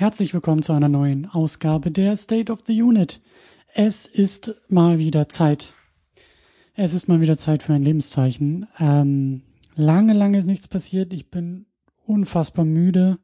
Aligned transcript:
herzlich 0.00 0.32
willkommen 0.32 0.62
zu 0.62 0.72
einer 0.72 0.88
neuen 0.88 1.26
Ausgabe 1.26 1.90
der 1.90 2.16
State 2.16 2.50
of 2.50 2.60
the 2.66 2.82
Unit. 2.82 3.20
Es 3.74 4.06
ist 4.06 4.54
mal 4.70 4.98
wieder 4.98 5.28
Zeit. 5.28 5.74
Es 6.72 6.94
ist 6.94 7.06
mal 7.06 7.20
wieder 7.20 7.36
Zeit 7.36 7.62
für 7.62 7.74
ein 7.74 7.82
Lebenszeichen. 7.82 8.66
Ähm, 8.78 9.42
lange, 9.74 10.14
lange 10.14 10.38
ist 10.38 10.46
nichts 10.46 10.68
passiert. 10.68 11.12
Ich 11.12 11.30
bin 11.30 11.66
unfassbar 12.06 12.64
müde. 12.64 13.18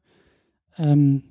Ähm, 0.77 1.23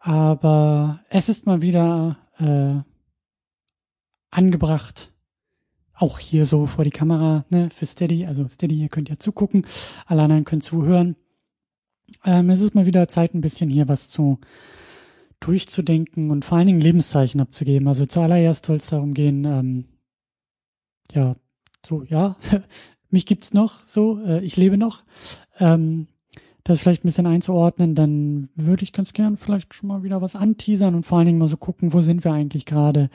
aber 0.00 0.98
es 1.08 1.28
ist 1.28 1.46
mal 1.46 1.62
wieder 1.62 2.18
äh, 2.40 2.82
angebracht, 4.32 5.12
auch 5.94 6.18
hier 6.18 6.46
so 6.46 6.66
vor 6.66 6.82
die 6.82 6.90
Kamera, 6.90 7.44
ne, 7.48 7.70
für 7.70 7.86
Steady. 7.86 8.26
Also 8.26 8.48
Steady, 8.48 8.74
ihr 8.74 8.88
könnt 8.88 9.08
ja 9.08 9.20
zugucken, 9.20 9.68
alle 10.04 10.24
anderen 10.24 10.44
können 10.44 10.62
zuhören. 10.62 11.14
Ähm, 12.24 12.50
es 12.50 12.60
ist 12.60 12.74
mal 12.74 12.86
wieder 12.86 13.08
Zeit, 13.08 13.34
ein 13.34 13.40
bisschen 13.40 13.70
hier 13.70 13.88
was 13.88 14.08
zu 14.08 14.38
durchzudenken 15.40 16.30
und 16.30 16.44
vor 16.44 16.58
allen 16.58 16.66
Dingen 16.66 16.80
Lebenszeichen 16.80 17.40
abzugeben. 17.40 17.88
Also 17.88 18.06
zuallererst 18.06 18.66
soll 18.66 18.76
es 18.76 18.86
darum 18.86 19.14
gehen, 19.14 19.44
ähm, 19.44 19.84
ja, 21.12 21.36
so, 21.84 22.02
ja, 22.04 22.36
mich 23.10 23.26
gibt's 23.26 23.54
noch, 23.54 23.84
so, 23.86 24.20
äh, 24.24 24.40
ich 24.44 24.56
lebe 24.56 24.76
noch. 24.76 25.04
Ähm, 25.58 26.08
das 26.64 26.80
vielleicht 26.80 27.04
ein 27.04 27.08
bisschen 27.08 27.26
einzuordnen, 27.26 27.94
dann 27.94 28.48
würde 28.56 28.82
ich 28.82 28.92
ganz 28.92 29.12
gern 29.12 29.36
vielleicht 29.36 29.72
schon 29.72 29.88
mal 29.88 30.02
wieder 30.02 30.20
was 30.20 30.34
anteasern 30.34 30.96
und 30.96 31.04
vor 31.04 31.18
allen 31.18 31.28
Dingen 31.28 31.38
mal 31.38 31.48
so 31.48 31.56
gucken, 31.56 31.92
wo 31.92 32.00
sind 32.00 32.24
wir 32.24 32.32
eigentlich 32.32 32.66
gerade. 32.66 33.08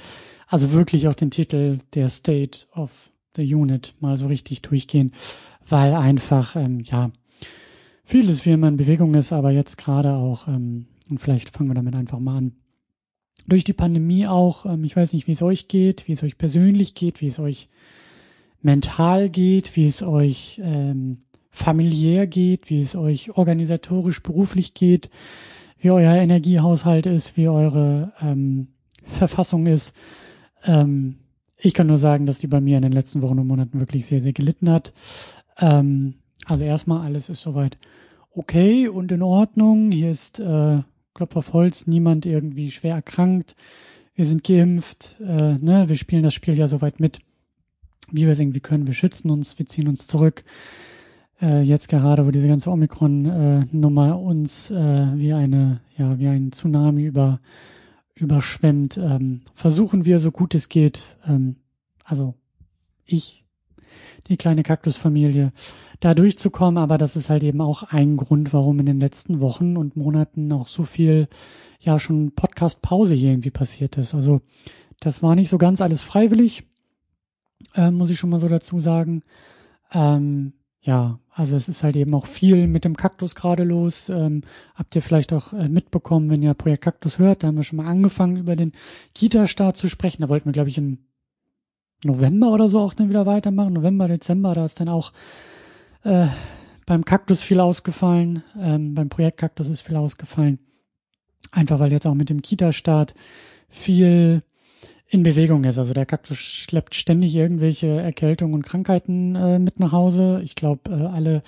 Also 0.48 0.72
wirklich 0.72 1.10
auch 1.10 1.16
den 1.16 1.32
Titel 1.32 1.80
der 1.94 2.08
State 2.08 2.68
of 2.74 2.92
the 3.36 3.54
Unit 3.54 3.94
mal 4.00 4.16
so 4.16 4.28
richtig 4.28 4.62
durchgehen, 4.62 5.12
weil 5.68 5.94
einfach, 5.94 6.56
ähm, 6.56 6.80
ja, 6.80 7.12
vieles 8.04 8.46
wie 8.46 8.52
immer 8.52 8.68
in 8.68 8.78
Bewegung 8.78 9.14
ist, 9.16 9.34
aber 9.34 9.52
jetzt 9.52 9.78
gerade 9.78 10.14
auch, 10.14 10.48
ähm, 10.48 10.88
und 11.10 11.20
vielleicht 11.20 11.50
fangen 11.50 11.70
wir 11.70 11.76
damit 11.76 11.96
einfach 11.96 12.20
mal 12.20 12.38
an. 12.38 12.52
Durch 13.48 13.64
die 13.64 13.74
Pandemie 13.74 14.28
auch, 14.28 14.66
ähm, 14.66 14.84
ich 14.84 14.96
weiß 14.96 15.14
nicht, 15.14 15.28
wie 15.28 15.32
es 15.32 15.42
euch 15.42 15.68
geht, 15.68 16.08
wie 16.08 16.14
es 16.14 16.24
euch 16.24 16.38
persönlich 16.38 16.96
geht, 16.96 17.22
wie 17.22 17.28
es 17.28 17.40
euch 17.40 17.70
mental 18.62 19.30
geht, 19.30 19.76
wie 19.76 19.88
es 19.88 20.04
euch 20.04 20.62
ähm, 20.64 21.24
familiär 21.50 22.28
geht, 22.28 22.70
wie 22.70 22.80
es 22.80 22.96
euch 22.96 23.36
organisatorisch 23.38 24.22
beruflich 24.22 24.74
geht, 24.74 25.10
wie 25.80 25.92
euer 25.92 26.14
Energiehaushalt 26.14 27.06
ist, 27.06 27.36
wie 27.38 27.48
eure 27.48 28.14
ähm, 28.22 28.68
Verfassung 29.04 29.66
ist. 29.66 29.94
Ähm, 30.64 31.18
ich 31.58 31.74
kann 31.74 31.88
nur 31.88 31.98
sagen, 31.98 32.26
dass 32.26 32.40
die 32.40 32.48
bei 32.48 32.62
mir 32.62 32.78
in 32.78 32.84
den 32.84 32.92
letzten 32.92 33.22
Wochen 33.22 33.40
und 33.40 33.48
Monaten 33.48 33.80
wirklich 33.80 34.06
sehr, 34.06 34.22
sehr 34.22 34.34
gelitten 34.34 34.70
hat. 34.70 34.94
Ähm, 35.60 36.16
also 36.52 36.66
erstmal, 36.66 37.06
alles 37.06 37.30
ist 37.30 37.42
soweit 37.42 37.78
okay 38.36 38.90
und 38.90 39.12
in 39.14 39.22
Ordnung. 39.22 39.90
Hier 39.92 40.12
ist 40.12 40.38
äh, 40.38 40.82
Klopf 41.14 41.36
auf 41.38 41.54
Holz, 41.54 41.88
niemand 41.88 42.26
irgendwie 42.26 42.72
schwer 42.72 42.96
erkrankt. 42.96 43.56
Wir 44.16 44.26
sind 44.26 44.44
geimpft, 44.44 45.16
äh, 45.22 45.54
ne? 45.58 45.86
wir 45.88 45.96
spielen 45.96 46.24
das 46.24 46.34
Spiel 46.34 46.58
ja 46.58 46.68
soweit 46.68 47.00
mit, 47.00 47.20
wie 48.12 48.26
wir 48.26 48.34
es 48.34 48.40
irgendwie 48.42 48.60
können. 48.60 48.86
Wir 48.86 48.94
schützen 48.94 49.30
uns, 49.30 49.58
wir 49.60 49.66
ziehen 49.66 49.88
uns 49.88 50.08
zurück 50.08 50.44
äh, 51.42 51.62
jetzt 51.62 51.88
gerade, 51.88 52.28
wo 52.28 52.32
diese 52.32 52.50
ganze 52.50 52.70
Omikron-Nummer 52.70 54.20
uns 54.20 54.70
äh, 54.72 55.08
wie 55.16 55.32
eine, 55.32 55.80
ja, 55.98 56.20
wie 56.20 56.28
ein 56.28 56.52
Tsunami 56.52 57.06
über, 57.06 57.40
überschwemmt, 58.14 58.98
ähm, 58.98 59.44
versuchen 59.56 60.04
wir 60.04 60.20
so 60.20 60.32
gut 60.32 60.54
es 60.54 60.68
geht, 60.68 61.02
ähm, 61.26 61.56
also 62.04 62.36
ich, 63.06 63.46
die 64.28 64.36
kleine 64.36 64.64
Kaktusfamilie, 64.64 65.54
da 66.02 66.16
durchzukommen, 66.16 66.78
aber 66.78 66.98
das 66.98 67.16
ist 67.16 67.30
halt 67.30 67.44
eben 67.44 67.62
auch 67.62 67.84
ein 67.84 68.18
Grund, 68.18 68.54
warum 68.54 68.80
in 68.80 68.88
den 68.88 69.00
letzten 69.00 69.40
Wochen 69.40 69.78
und 69.78 69.96
Monaten 69.96 70.52
auch 70.52 70.68
so 70.68 70.84
viel, 70.84 71.30
ja, 71.80 72.00
schon 72.00 72.32
Podcast-Pause 72.32 73.14
hier 73.14 73.32
irgendwie 73.32 73.52
passiert 73.52 73.98
ist. 73.98 74.14
Also, 74.14 74.42
das 75.00 75.24
war 75.24 75.36
nicht 75.36 75.50
so 75.50 75.58
ganz 75.58 75.80
alles 75.80 76.02
freiwillig, 76.02 76.64
äh, 77.76 77.92
muss 77.92 78.10
ich 78.10 78.20
schon 78.20 78.32
mal 78.32 78.40
so 78.40 78.50
dazu 78.50 78.80
sagen. 78.80 79.24
Ähm, 79.94 80.54
ja, 80.82 81.20
also 81.30 81.56
es 81.56 81.70
ist 81.70 81.84
halt 81.84 81.96
eben 81.96 82.16
auch 82.16 82.26
viel 82.26 82.66
mit 82.66 82.84
dem 82.84 82.98
Kaktus 82.98 83.36
gerade 83.36 83.64
los. 83.64 84.10
Ähm, 84.10 84.42
habt 84.74 84.96
ihr 84.96 85.04
vielleicht 85.04 85.32
auch 85.32 85.54
äh, 85.54 85.70
mitbekommen, 85.70 86.32
wenn 86.32 86.42
ihr 86.42 86.56
Projekt 86.56 86.84
Kaktus 86.84 87.20
hört, 87.20 87.44
da 87.44 87.48
haben 87.48 87.58
wir 87.58 87.64
schon 87.64 87.78
mal 87.78 87.86
angefangen, 87.86 88.38
über 88.38 88.56
den 88.56 88.74
Kita-Start 89.14 89.78
zu 89.78 89.88
sprechen. 89.88 90.24
Da 90.24 90.30
wollten 90.30 90.48
wir, 90.48 90.54
glaube 90.54 90.70
ich, 90.70 90.80
im 90.80 90.98
November 92.04 92.52
oder 92.52 92.68
so 92.68 92.80
auch 92.80 92.96
dann 92.96 93.10
wieder 93.10 93.28
weitermachen. 93.28 93.74
November, 93.74 94.08
Dezember, 94.08 94.56
da 94.56 94.66
ist 94.66 94.80
dann 94.80 94.90
auch 94.90 95.14
äh, 96.04 96.28
beim 96.86 97.06
Kaktus 97.06 97.42
viel 97.42 97.60
ausgefallen. 97.60 98.44
Ähm, 98.60 98.96
beim 98.96 99.10
Projekt 99.10 99.38
Kaktus 99.38 99.70
ist 99.70 99.82
viel 99.82 99.96
ausgefallen. 99.96 100.60
Einfach 101.52 101.80
weil 101.80 101.92
jetzt 101.92 102.06
auch 102.06 102.14
mit 102.14 102.30
dem 102.30 102.42
Kita-Start 102.42 103.14
viel 103.68 104.44
in 105.08 105.24
Bewegung 105.24 105.64
ist. 105.66 105.78
Also 105.78 105.94
der 105.94 106.06
Kaktus 106.06 106.38
schleppt 106.38 106.96
ständig 106.96 107.36
irgendwelche 107.36 107.88
Erkältungen 107.88 108.54
und 108.54 108.66
Krankheiten 108.66 109.36
äh, 109.36 109.60
mit 109.60 109.80
nach 109.80 109.92
Hause. 109.92 110.42
Ich 110.44 110.56
glaube, 110.56 110.92
äh, 110.92 111.06
alle 111.06 111.44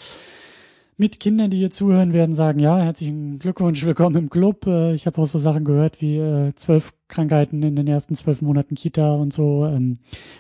mit 0.98 1.20
Kindern, 1.20 1.50
die 1.50 1.58
hier 1.58 1.72
zuhören, 1.72 2.14
werden 2.14 2.36
sagen, 2.36 2.60
ja, 2.60 2.80
herzlichen 2.80 3.40
Glückwunsch, 3.40 3.84
willkommen 3.84 4.16
im 4.16 4.30
Club. 4.30 4.68
Äh, 4.68 4.94
ich 4.94 5.06
habe 5.08 5.22
auch 5.22 5.26
so 5.26 5.40
Sachen 5.40 5.64
gehört 5.64 6.02
wie 6.02 6.18
äh, 6.18 6.54
zwölf 6.56 6.94
Krankheiten 7.08 7.64
in 7.64 7.76
den 7.76 7.88
ersten 7.88 8.16
zwölf 8.16 8.42
Monaten 8.42 8.76
Kita 8.76 9.14
und 9.14 9.34
so. 9.34 9.66
Ähm, 9.66 10.00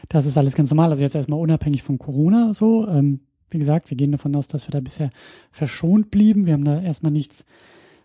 das 0.09 0.25
ist 0.25 0.37
alles 0.37 0.55
ganz 0.55 0.69
normal. 0.69 0.89
Also 0.89 1.01
jetzt 1.01 1.15
erstmal 1.15 1.39
unabhängig 1.39 1.81
von 1.81 1.97
Corona 1.97 2.53
so. 2.53 2.87
Ähm, 2.87 3.21
wie 3.49 3.59
gesagt, 3.59 3.89
wir 3.89 3.97
gehen 3.97 4.11
davon 4.11 4.35
aus, 4.35 4.47
dass 4.47 4.67
wir 4.67 4.71
da 4.71 4.79
bisher 4.79 5.09
verschont 5.51 6.11
blieben. 6.11 6.45
Wir 6.45 6.53
haben 6.53 6.65
da 6.65 6.81
erstmal 6.81 7.11
nichts 7.11 7.45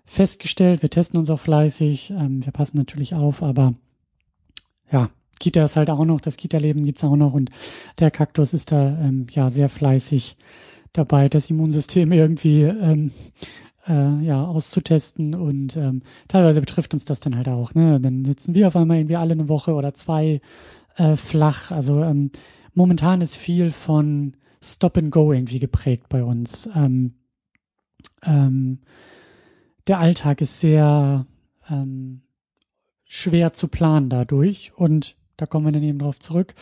festgestellt. 0.05 0.83
Wir 0.83 0.91
testen 0.91 1.19
uns 1.19 1.31
auch 1.31 1.41
fleißig. 1.41 2.11
Ähm, 2.11 2.45
wir 2.45 2.53
passen 2.53 2.79
natürlich 2.79 3.15
auf, 3.15 3.43
aber 3.43 3.75
ja, 4.91 5.11
Kita 5.39 5.65
ist 5.65 5.77
halt 5.77 5.91
auch 5.91 6.05
noch, 6.05 6.21
das 6.21 6.37
Kita-Leben 6.37 6.85
gibt's 6.85 7.05
auch 7.05 7.17
noch 7.17 7.33
und 7.33 7.51
der 7.99 8.11
Kaktus 8.11 8.55
ist 8.55 8.73
da 8.73 8.99
ähm, 9.01 9.27
ja 9.31 9.51
sehr 9.51 9.69
fleißig 9.69 10.37
dabei, 10.93 11.29
das 11.29 11.51
Immunsystem 11.51 12.13
irgendwie 12.13 12.63
ähm, 12.63 13.13
äh, 13.87 14.25
ja 14.25 14.45
auszutesten 14.45 15.35
und 15.35 15.77
ähm, 15.77 16.03
teilweise 16.27 16.61
betrifft 16.61 16.95
uns 16.95 17.05
das 17.05 17.21
dann 17.21 17.37
halt 17.37 17.49
auch. 17.49 17.75
Ne? 17.75 18.01
Dann 18.01 18.25
sitzen 18.25 18.55
wir 18.55 18.69
auf 18.69 18.77
einmal 18.77 18.99
irgendwie 18.99 19.17
alle 19.17 19.33
eine 19.33 19.49
Woche 19.49 19.75
oder 19.75 19.95
zwei 19.95 20.41
äh, 20.97 21.17
flach. 21.17 21.71
Also 21.71 22.03
ähm, 22.03 22.31
momentan 22.75 23.21
ist 23.21 23.37
viel 23.37 23.71
von 23.71 24.35
Stop 24.63 24.97
and 24.97 25.11
Go 25.11 25.33
irgendwie 25.33 25.59
geprägt 25.59 26.09
bei 26.09 26.23
uns. 26.25 26.69
Ähm, 26.75 27.15
ähm, 28.25 28.81
der 29.87 29.99
Alltag 29.99 30.41
ist 30.41 30.61
sehr 30.61 31.27
ähm, 31.71 32.23
schwer 33.05 33.53
zu 33.53 33.69
planen 33.69 34.11
dadurch. 34.11 34.73
Und 34.77 35.17
da 35.37 35.47
kommen 35.47 35.67
wir 35.67 35.73
dann 35.73 35.83
eben 35.83 35.99
drauf 35.99 36.19
zurück. 36.19 36.55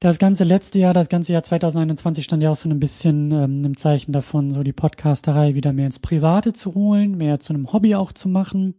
Das 0.00 0.18
ganze 0.18 0.44
letzte 0.44 0.78
Jahr, 0.78 0.94
das 0.94 1.08
ganze 1.08 1.32
Jahr 1.32 1.42
2021 1.42 2.24
stand 2.24 2.42
ja 2.42 2.50
auch 2.50 2.56
so 2.56 2.68
ein 2.68 2.78
bisschen 2.78 3.32
ähm, 3.32 3.64
im 3.64 3.76
Zeichen 3.76 4.12
davon, 4.12 4.54
so 4.54 4.62
die 4.62 4.72
Podcasterei 4.72 5.56
wieder 5.56 5.72
mehr 5.72 5.86
ins 5.86 5.98
Private 5.98 6.52
zu 6.52 6.74
holen, 6.74 7.16
mehr 7.16 7.40
zu 7.40 7.52
einem 7.52 7.72
Hobby 7.72 7.96
auch 7.96 8.12
zu 8.12 8.28
machen, 8.28 8.74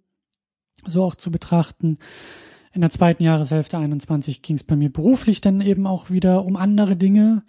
so 0.86 1.04
auch 1.04 1.16
zu 1.16 1.30
betrachten. 1.30 1.98
In 2.72 2.82
der 2.82 2.90
zweiten 2.90 3.24
Jahreshälfte 3.24 3.78
21 3.78 4.42
ging 4.42 4.56
es 4.56 4.64
bei 4.64 4.78
mir 4.78 4.94
beruflich 4.94 5.42
dann 5.42 5.60
eben 5.60 5.88
auch 5.88 6.10
wieder 6.10 6.46
um 6.46 6.56
andere 6.56 6.96
Dinge. 6.96 7.44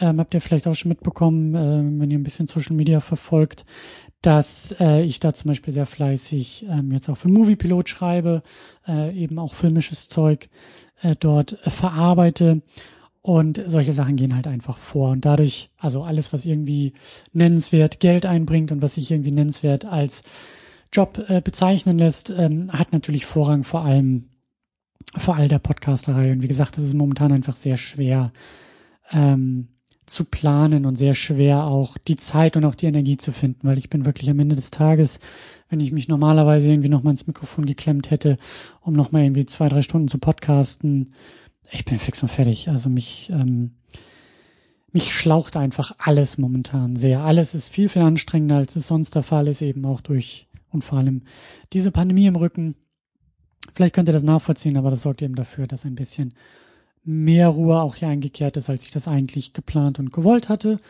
Ähm, 0.00 0.18
habt 0.18 0.34
ihr 0.34 0.40
vielleicht 0.40 0.66
auch 0.66 0.74
schon 0.74 0.88
mitbekommen, 0.88 1.54
äh, 1.54 2.00
wenn 2.00 2.10
ihr 2.10 2.18
ein 2.18 2.24
bisschen 2.24 2.46
Social 2.46 2.74
Media 2.74 3.00
verfolgt, 3.00 3.64
dass 4.22 4.74
äh, 4.80 5.02
ich 5.02 5.20
da 5.20 5.34
zum 5.34 5.50
Beispiel 5.50 5.72
sehr 5.72 5.86
fleißig 5.86 6.66
ähm, 6.68 6.92
jetzt 6.92 7.08
auch 7.08 7.16
für 7.16 7.28
Moviepilot 7.28 7.88
schreibe, 7.88 8.42
äh, 8.88 9.14
eben 9.14 9.38
auch 9.38 9.54
filmisches 9.54 10.08
Zeug 10.08 10.48
äh, 11.02 11.14
dort 11.18 11.64
äh, 11.66 11.70
verarbeite. 11.70 12.62
Und 13.20 13.62
solche 13.66 13.94
Sachen 13.94 14.16
gehen 14.16 14.34
halt 14.34 14.46
einfach 14.46 14.76
vor. 14.76 15.10
Und 15.10 15.24
dadurch, 15.24 15.70
also 15.78 16.02
alles, 16.02 16.32
was 16.32 16.44
irgendwie 16.44 16.92
nennenswert 17.32 17.98
Geld 18.00 18.26
einbringt 18.26 18.70
und 18.70 18.82
was 18.82 18.96
sich 18.96 19.10
irgendwie 19.10 19.30
nennenswert 19.30 19.86
als 19.86 20.22
Job 20.92 21.24
äh, 21.28 21.40
bezeichnen 21.40 21.98
lässt, 21.98 22.30
ähm, 22.30 22.72
hat 22.72 22.92
natürlich 22.92 23.24
Vorrang 23.24 23.64
vor 23.64 23.84
allem 23.84 24.28
vor 25.16 25.36
all 25.36 25.48
der 25.48 25.58
Podcasterei. 25.58 26.32
Und 26.32 26.42
wie 26.42 26.48
gesagt, 26.48 26.76
das 26.76 26.84
ist 26.84 26.94
momentan 26.94 27.32
einfach 27.32 27.54
sehr 27.54 27.76
schwer, 27.76 28.32
ähm, 29.10 29.68
zu 30.06 30.24
planen 30.24 30.86
und 30.86 30.96
sehr 30.96 31.14
schwer 31.14 31.64
auch 31.64 31.96
die 31.98 32.16
Zeit 32.16 32.56
und 32.56 32.64
auch 32.64 32.74
die 32.74 32.86
Energie 32.86 33.16
zu 33.16 33.32
finden, 33.32 33.66
weil 33.66 33.78
ich 33.78 33.90
bin 33.90 34.04
wirklich 34.06 34.28
am 34.30 34.38
Ende 34.38 34.56
des 34.56 34.70
Tages, 34.70 35.18
wenn 35.68 35.80
ich 35.80 35.92
mich 35.92 36.08
normalerweise 36.08 36.68
irgendwie 36.68 36.88
nochmal 36.88 37.12
ins 37.12 37.26
Mikrofon 37.26 37.66
geklemmt 37.66 38.10
hätte, 38.10 38.38
um 38.80 38.94
nochmal 38.94 39.22
irgendwie 39.22 39.46
zwei, 39.46 39.68
drei 39.68 39.82
Stunden 39.82 40.08
zu 40.08 40.18
podcasten, 40.18 41.14
ich 41.70 41.84
bin 41.84 41.98
fix 41.98 42.22
und 42.22 42.28
fertig. 42.28 42.68
Also 42.68 42.88
mich, 42.88 43.30
ähm, 43.30 43.72
mich 44.92 45.14
schlaucht 45.14 45.56
einfach 45.56 45.92
alles 45.98 46.38
momentan 46.38 46.96
sehr. 46.96 47.20
Alles 47.20 47.54
ist 47.54 47.68
viel, 47.68 47.88
viel 47.88 48.02
anstrengender, 48.02 48.56
als 48.56 48.76
es 48.76 48.86
sonst 48.86 49.14
der 49.14 49.22
Fall 49.22 49.48
ist, 49.48 49.62
eben 49.62 49.84
auch 49.84 50.00
durch 50.00 50.48
und 50.70 50.84
vor 50.84 50.98
allem 50.98 51.22
diese 51.72 51.90
Pandemie 51.90 52.26
im 52.26 52.36
Rücken. 52.36 52.74
Vielleicht 53.74 53.94
könnt 53.94 54.08
ihr 54.08 54.12
das 54.12 54.22
nachvollziehen, 54.22 54.76
aber 54.76 54.90
das 54.90 55.02
sorgt 55.02 55.22
eben 55.22 55.34
dafür, 55.34 55.66
dass 55.66 55.84
ein 55.84 55.94
bisschen 55.94 56.34
mehr 57.04 57.48
Ruhe 57.48 57.80
auch 57.80 57.96
hier 57.96 58.08
eingekehrt 58.08 58.56
ist, 58.56 58.70
als 58.70 58.84
ich 58.84 58.90
das 58.90 59.08
eigentlich 59.08 59.52
geplant 59.52 59.98
und 59.98 60.12
gewollt 60.12 60.48
hatte. 60.48 60.80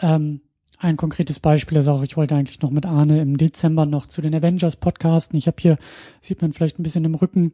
Ähm, 0.00 0.40
ein 0.78 0.96
konkretes 0.96 1.38
Beispiel 1.38 1.78
ist 1.78 1.86
auch, 1.86 2.02
ich 2.02 2.16
wollte 2.16 2.34
eigentlich 2.34 2.60
noch 2.60 2.70
mit 2.70 2.86
Arne 2.86 3.20
im 3.20 3.36
Dezember 3.36 3.86
noch 3.86 4.06
zu 4.06 4.20
den 4.20 4.34
Avengers 4.34 4.76
podcasten. 4.76 5.38
Ich 5.38 5.46
habe 5.46 5.56
hier, 5.60 5.78
sieht 6.20 6.42
man 6.42 6.52
vielleicht 6.52 6.78
ein 6.78 6.82
bisschen 6.82 7.04
im 7.04 7.14
Rücken, 7.14 7.52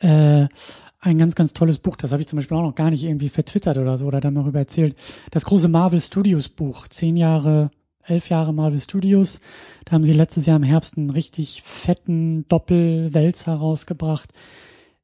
äh, 0.00 0.48
ein 1.00 1.18
ganz, 1.18 1.36
ganz 1.36 1.52
tolles 1.52 1.78
Buch. 1.78 1.96
Das 1.96 2.10
habe 2.10 2.20
ich 2.20 2.28
zum 2.28 2.38
Beispiel 2.38 2.56
auch 2.56 2.62
noch 2.62 2.74
gar 2.74 2.90
nicht 2.90 3.04
irgendwie 3.04 3.28
vertwittert 3.28 3.78
oder 3.78 3.96
so 3.98 4.06
oder 4.06 4.20
da 4.20 4.32
darüber 4.32 4.58
erzählt. 4.58 4.96
Das 5.30 5.44
große 5.44 5.68
Marvel 5.68 6.00
Studios 6.00 6.48
Buch. 6.48 6.88
Zehn 6.88 7.16
Jahre, 7.16 7.70
elf 8.04 8.28
Jahre 8.30 8.52
Marvel 8.52 8.80
Studios. 8.80 9.40
Da 9.84 9.92
haben 9.92 10.04
sie 10.04 10.12
letztes 10.12 10.46
Jahr 10.46 10.56
im 10.56 10.64
Herbst 10.64 10.98
einen 10.98 11.10
richtig 11.10 11.62
fetten 11.62 12.48
Doppelwälzer 12.48 13.54
rausgebracht. 13.54 14.32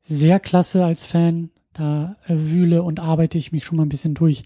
Sehr 0.00 0.40
klasse 0.40 0.84
als 0.84 1.06
Fan. 1.06 1.50
Da 1.74 2.16
wühle 2.26 2.82
und 2.82 3.00
arbeite 3.00 3.36
ich 3.36 3.52
mich 3.52 3.64
schon 3.64 3.76
mal 3.76 3.84
ein 3.84 3.90
bisschen 3.90 4.14
durch 4.14 4.44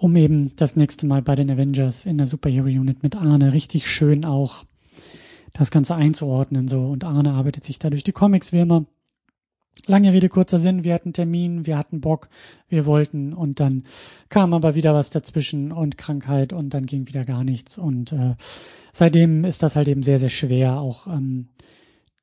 um 0.00 0.16
eben 0.16 0.56
das 0.56 0.76
nächste 0.76 1.06
Mal 1.06 1.20
bei 1.20 1.34
den 1.34 1.50
Avengers 1.50 2.06
in 2.06 2.16
der 2.16 2.26
Superhero 2.26 2.66
Unit 2.66 3.02
mit 3.02 3.16
Arne 3.16 3.52
richtig 3.52 3.86
schön 3.86 4.24
auch 4.24 4.64
das 5.52 5.70
Ganze 5.70 5.94
einzuordnen 5.94 6.68
so. 6.68 6.86
Und 6.86 7.04
Arne 7.04 7.32
arbeitet 7.32 7.64
sich 7.64 7.78
da 7.78 7.90
durch 7.90 8.04
die 8.04 8.12
Comics 8.12 8.52
wie 8.52 8.60
immer. 8.60 8.86
Lange 9.86 10.12
Rede, 10.12 10.28
kurzer 10.28 10.58
Sinn, 10.58 10.84
wir 10.84 10.94
hatten 10.94 11.12
Termin, 11.12 11.66
wir 11.66 11.76
hatten 11.76 12.00
Bock, 12.00 12.28
wir 12.68 12.86
wollten. 12.86 13.34
Und 13.34 13.60
dann 13.60 13.84
kam 14.30 14.54
aber 14.54 14.74
wieder 14.74 14.94
was 14.94 15.10
dazwischen 15.10 15.70
und 15.70 15.98
Krankheit 15.98 16.54
und 16.54 16.72
dann 16.72 16.86
ging 16.86 17.06
wieder 17.06 17.24
gar 17.24 17.44
nichts. 17.44 17.76
Und 17.76 18.12
äh, 18.12 18.36
seitdem 18.94 19.44
ist 19.44 19.62
das 19.62 19.76
halt 19.76 19.88
eben 19.88 20.02
sehr, 20.02 20.18
sehr 20.18 20.28
schwer, 20.30 20.80
auch 20.80 21.06
ähm, 21.06 21.48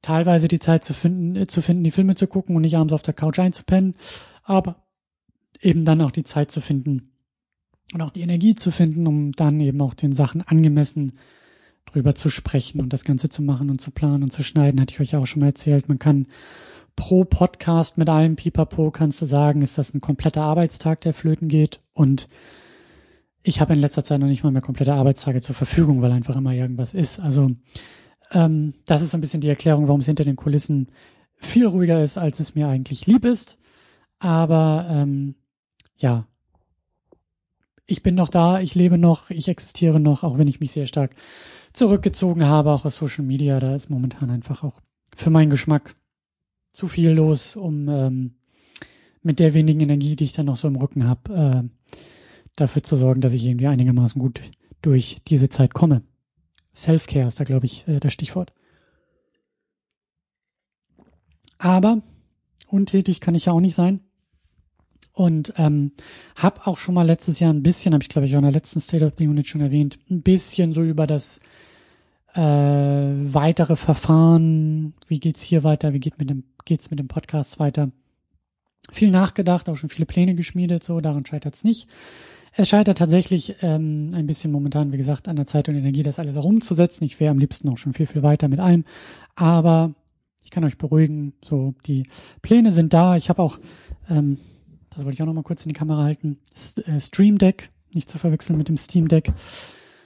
teilweise 0.02 0.48
die 0.48 0.60
Zeit 0.60 0.84
zu 0.84 0.94
finden, 0.94 1.36
äh, 1.36 1.48
zu 1.48 1.62
finden, 1.62 1.84
die 1.84 1.92
Filme 1.92 2.16
zu 2.16 2.28
gucken 2.28 2.56
und 2.56 2.62
nicht 2.62 2.78
abends 2.78 2.94
auf 2.94 3.04
der 3.04 3.14
Couch 3.14 3.40
einzupennen, 3.40 3.96
aber 4.44 4.84
eben 5.62 5.86
dann 5.86 6.02
auch 6.02 6.12
die 6.12 6.24
Zeit 6.24 6.52
zu 6.52 6.62
finden, 6.62 7.12
und 7.94 8.02
auch 8.02 8.12
die 8.12 8.22
Energie 8.22 8.56
zu 8.56 8.72
finden, 8.72 9.08
um 9.08 9.32
dann 9.32 9.60
eben 9.60 9.82
auch 9.82 9.94
den 9.94 10.12
Sachen 10.12 10.42
angemessen 10.42 11.14
drüber 11.86 12.16
zu 12.16 12.30
sprechen 12.30 12.82
und 12.82 12.92
das 12.92 13.06
Ganze 13.06 13.30
zu 13.30 13.42
machen 13.42 13.70
und 13.70 13.80
zu 13.80 13.92
planen 13.92 14.24
und 14.24 14.32
zu 14.32 14.44
schneiden, 14.44 14.82
hatte 14.82 14.94
ich 14.94 15.00
euch 15.00 15.16
auch 15.16 15.26
schon 15.26 15.40
mal 15.40 15.48
erzählt. 15.48 15.88
Man 15.88 16.00
kann 16.00 16.28
pro 16.98 17.24
Podcast 17.24 17.98
mit 17.98 18.10
allem 18.10 18.36
Pipapo 18.36 18.92
kannst 18.92 19.22
du 19.22 19.26
sagen, 19.26 19.62
ist 19.62 19.78
das 19.78 19.94
ein 19.94 20.02
kompletter 20.02 20.42
Arbeitstag, 20.42 21.02
der 21.02 21.14
flöten 21.14 21.48
geht 21.48 21.80
und 21.94 22.28
ich 23.42 23.62
habe 23.62 23.74
in 23.74 23.80
letzter 23.80 24.04
Zeit 24.04 24.20
noch 24.20 24.28
nicht 24.28 24.44
mal 24.44 24.52
mehr 24.52 24.62
komplette 24.62 24.94
Arbeitstage 24.94 25.40
zur 25.40 25.56
Verfügung, 25.56 26.02
weil 26.02 26.12
einfach 26.12 26.36
immer 26.36 26.52
irgendwas 26.52 26.94
ist. 26.94 27.22
Also 27.22 27.52
ähm, 28.31 28.74
das 28.85 29.01
ist 29.01 29.12
so 29.12 29.18
ein 29.18 29.21
bisschen 29.21 29.41
die 29.41 29.50
Erklärung, 29.50 29.88
warum 29.88 30.00
es 30.00 30.06
hinter 30.06 30.24
den 30.24 30.35
Kulissen 30.35 30.89
viel 31.35 31.65
ruhiger 31.65 32.03
ist, 32.03 32.18
als 32.18 32.39
es 32.39 32.56
mir 32.56 32.68
eigentlich 32.68 33.06
lieb 33.06 33.25
ist. 33.25 33.57
Aber 34.19 34.88
ähm, 34.89 35.35
ja, 35.97 36.27
ich 37.85 38.03
bin 38.03 38.15
noch 38.15 38.29
da, 38.29 38.59
ich 38.59 38.75
lebe 38.75 38.97
noch, 38.97 39.29
ich 39.29 39.47
existiere 39.47 40.00
noch, 40.00 40.24
auch 40.24 40.38
wenn 40.38 40.47
ich 40.47 40.59
mich 40.59 40.71
sehr 40.71 40.88
stark 40.88 41.15
zurückgezogen 41.74 42.45
habe, 42.45 42.71
auch 42.71 42.85
aus 42.85 42.97
Social 42.97 43.24
Media. 43.24 43.59
Da 43.59 43.75
ist 43.75 43.89
momentan 43.89 44.29
einfach 44.29 44.63
auch 44.63 44.81
für 45.15 45.29
meinen 45.29 45.50
Geschmack 45.50 45.95
zu 46.74 46.88
viel 46.88 47.12
los, 47.12 47.56
um 47.56 47.88
ähm, 47.88 48.35
mit 49.21 49.39
der 49.39 49.53
wenigen 49.53 49.79
Energie, 49.79 50.15
die 50.15 50.25
ich 50.25 50.33
dann 50.33 50.45
noch 50.47 50.57
so 50.57 50.68
im 50.68 50.75
Rücken 50.75 51.07
habe, 51.07 51.63
äh, 51.65 51.97
dafür 52.56 52.83
zu 52.83 52.95
sorgen, 52.95 53.21
dass 53.21 53.33
ich 53.33 53.45
irgendwie 53.45 53.68
einigermaßen 53.68 54.21
gut 54.21 54.41
durch 54.81 55.21
diese 55.27 55.50
Zeit 55.50 55.74
komme. 55.74 56.01
Self-Care 56.77 57.27
ist 57.27 57.39
da, 57.39 57.44
glaube 57.44 57.65
ich, 57.65 57.88
äh, 57.88 58.00
das 58.00 58.13
Stichwort. 58.13 58.53
Aber 61.57 62.01
untätig 62.68 63.19
kann 63.19 63.35
ich 63.35 63.45
ja 63.45 63.53
auch 63.53 63.59
nicht 63.59 63.75
sein. 63.75 64.01
Und 65.12 65.53
ähm, 65.57 65.94
habe 66.35 66.68
auch 66.68 66.77
schon 66.77 66.94
mal 66.94 67.06
letztes 67.06 67.39
Jahr 67.39 67.51
ein 67.51 67.63
bisschen, 67.63 67.94
habe 67.94 68.03
ich 68.03 68.09
glaube 68.09 68.27
ich 68.27 68.35
auch 68.35 68.39
in 68.39 68.44
der 68.44 68.51
letzten 68.51 68.79
State 68.79 69.03
of 69.03 69.13
the 69.18 69.27
Unit 69.27 69.47
schon 69.47 69.62
erwähnt, 69.62 69.97
ein 70.12 70.21
bisschen 70.21 70.74
so 70.74 70.83
über 70.83 71.07
das 71.07 71.39
äh, 72.35 72.41
weitere 72.41 73.75
Verfahren, 73.75 74.94
wie 75.07 75.19
geht's 75.19 75.41
hier 75.41 75.63
weiter, 75.63 75.94
wie 75.94 76.00
geht 76.00 76.19
mit 76.19 76.29
dem, 76.29 76.44
geht's 76.65 76.91
mit 76.91 77.00
dem 77.00 77.07
Podcast 77.07 77.59
weiter, 77.59 77.89
viel 78.91 79.09
nachgedacht, 79.09 79.69
auch 79.69 79.75
schon 79.75 79.89
viele 79.89 80.06
Pläne 80.06 80.35
geschmiedet, 80.35 80.83
so 80.83 81.01
daran 81.01 81.25
scheitert's 81.25 81.63
nicht. 81.63 81.89
Es 82.57 82.69
scheitert 82.69 82.98
tatsächlich 82.98 83.56
ähm, 83.62 84.09
ein 84.13 84.25
bisschen 84.25 84.51
momentan, 84.51 84.92
wie 84.92 84.98
gesagt, 84.98 85.27
an 85.27 85.36
der 85.36 85.45
Zeit 85.45 85.69
und 85.69 85.75
Energie, 85.75 86.04
das 86.04 86.19
alles 86.19 86.38
auch 86.38 86.44
umzusetzen. 86.44 87.04
Ich 87.04 87.19
wäre 87.19 87.31
am 87.31 87.39
liebsten 87.39 87.69
auch 87.69 87.77
schon 87.77 87.94
viel, 87.94 88.07
viel 88.07 88.24
weiter 88.24 88.48
mit 88.48 88.59
allem. 88.59 88.83
Aber 89.36 89.94
ich 90.44 90.50
kann 90.50 90.63
euch 90.63 90.77
beruhigen, 90.77 91.33
so 91.45 91.75
die 91.86 92.07
Pläne 92.42 92.71
sind 92.71 92.94
da. 92.94 93.15
Ich 93.15 93.30
habe 93.30 93.42
auch 93.42 93.59
ähm, 94.09 94.39
das 94.98 95.06
wollte 95.06 95.13
ich 95.13 95.21
auch 95.21 95.27
noch 95.27 95.33
mal 95.33 95.44
kurz 95.44 95.63
in 95.63 95.69
die 95.69 95.75
Kamera 95.75 96.04
halten, 96.04 96.39
äh, 96.88 97.00
Stream 97.00 97.38
Deck, 97.38 97.69
nicht 97.94 98.09
zu 98.09 98.18
verwechseln 98.18 98.57
mit 98.57 98.68
dem 98.68 98.77
Steam 98.77 99.07
Deck 99.07 99.31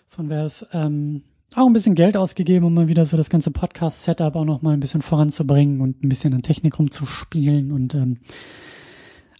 von 0.09 0.29
Valve, 0.29 0.67
ähm, 0.73 1.23
auch 1.55 1.65
ein 1.65 1.71
bisschen 1.71 1.95
Geld 1.95 2.17
ausgegeben, 2.17 2.65
um 2.65 2.73
mal 2.73 2.89
wieder 2.89 3.05
so 3.05 3.15
das 3.15 3.29
ganze 3.29 3.51
Podcast-Setup 3.51 4.35
auch 4.35 4.43
noch 4.43 4.61
mal 4.61 4.73
ein 4.73 4.81
bisschen 4.81 5.01
voranzubringen 5.01 5.79
und 5.79 6.03
ein 6.03 6.09
bisschen 6.09 6.33
an 6.33 6.41
Technik 6.41 6.77
rumzuspielen 6.77 7.71
und 7.71 7.95
ähm, 7.95 8.17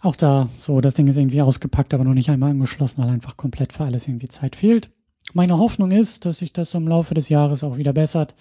auch 0.02 0.16
da 0.16 0.48
so, 0.58 0.80
das 0.80 0.94
Ding 0.94 1.08
ist 1.08 1.16
irgendwie 1.16 1.42
ausgepackt, 1.42 1.94
aber 1.94 2.04
noch 2.04 2.14
nicht 2.14 2.30
einmal 2.30 2.50
angeschlossen, 2.50 3.02
weil 3.02 3.10
einfach 3.10 3.36
komplett 3.36 3.72
für 3.72 3.84
alles 3.84 4.06
irgendwie 4.08 4.28
Zeit 4.28 4.56
fehlt. 4.56 4.90
Meine 5.32 5.58
Hoffnung 5.58 5.92
ist, 5.92 6.24
dass 6.24 6.38
sich 6.38 6.52
das 6.52 6.74
im 6.74 6.88
Laufe 6.88 7.14
des 7.14 7.28
Jahres 7.28 7.62
auch 7.62 7.76
wieder 7.76 7.92
bessert, 7.92 8.34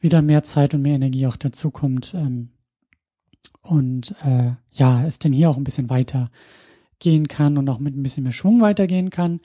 wieder 0.00 0.22
mehr 0.22 0.42
Zeit 0.42 0.74
und 0.74 0.82
mehr 0.82 0.94
Energie 0.94 1.26
auch 1.26 1.36
dazukommt, 1.36 2.14
ähm, 2.14 2.50
und 3.68 4.14
äh, 4.24 4.52
ja, 4.72 5.04
es 5.04 5.18
denn 5.18 5.32
hier 5.32 5.50
auch 5.50 5.56
ein 5.56 5.64
bisschen 5.64 5.90
weiter 5.90 6.30
gehen 6.98 7.28
kann 7.28 7.58
und 7.58 7.68
auch 7.68 7.78
mit 7.78 7.94
ein 7.94 8.02
bisschen 8.02 8.22
mehr 8.22 8.32
Schwung 8.32 8.60
weitergehen 8.60 9.10
kann. 9.10 9.40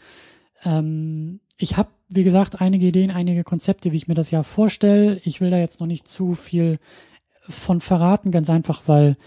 Ähm, 0.64 1.42
ich 1.58 1.78
habe, 1.78 1.90
wie 2.10 2.24
gesagt, 2.24 2.62
einige 2.62 2.88
Ideen, 2.88 3.12
einige 3.12 3.44
Konzepte, 3.44 3.92
wie 3.92 3.98
ich 3.98 4.08
mir 4.08 4.16
das 4.16 4.32
Jahr 4.32 4.44
vorstelle. 4.44 5.20
Ich 5.24 5.42
will 5.42 5.50
da 5.50 5.58
jetzt 5.58 5.80
noch 5.80 5.88
nicht 5.88 6.08
zu 6.08 6.34
viel 6.34 6.80
von 7.42 7.82
verraten, 7.82 8.32
ganz 8.32 8.50
einfach, 8.50 8.84
weil 8.88 9.18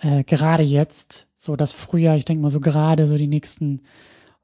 äh, 0.00 0.24
gerade 0.24 0.62
jetzt, 0.62 1.28
so 1.40 1.56
das 1.56 1.72
Frühjahr, 1.72 2.16
ich 2.16 2.26
denke 2.26 2.42
mal 2.42 2.50
so 2.50 2.60
gerade 2.60 3.06
so 3.06 3.16
die 3.16 3.26
nächsten 3.26 3.80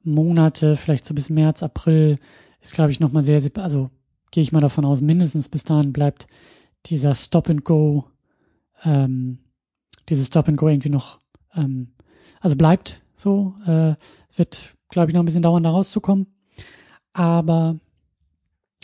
Monate, 0.03 0.75
vielleicht 0.75 1.05
so 1.05 1.13
bis 1.13 1.29
März, 1.29 1.61
April, 1.61 2.17
ist 2.59 2.73
glaube 2.73 2.91
ich 2.91 2.99
nochmal 2.99 3.21
sehr, 3.21 3.39
also 3.57 3.91
gehe 4.31 4.41
ich 4.41 4.51
mal 4.51 4.61
davon 4.61 4.83
aus, 4.83 5.01
mindestens 5.01 5.47
bis 5.47 5.63
dahin 5.63 5.93
bleibt 5.93 6.27
dieser 6.87 7.13
Stop 7.13 7.49
and 7.49 7.63
Go 7.63 8.05
ähm, 8.83 9.39
dieses 10.09 10.27
Stop 10.27 10.47
and 10.47 10.57
Go 10.57 10.67
irgendwie 10.67 10.89
noch, 10.89 11.19
ähm, 11.55 11.89
also 12.39 12.55
bleibt 12.55 13.01
so, 13.15 13.55
äh, 13.65 13.95
wird, 14.35 14.75
glaube 14.89 15.09
ich, 15.09 15.13
noch 15.13 15.21
ein 15.21 15.25
bisschen 15.25 15.41
dauern, 15.41 15.63
da 15.63 15.71
rauszukommen. 15.71 16.27
Aber 17.13 17.79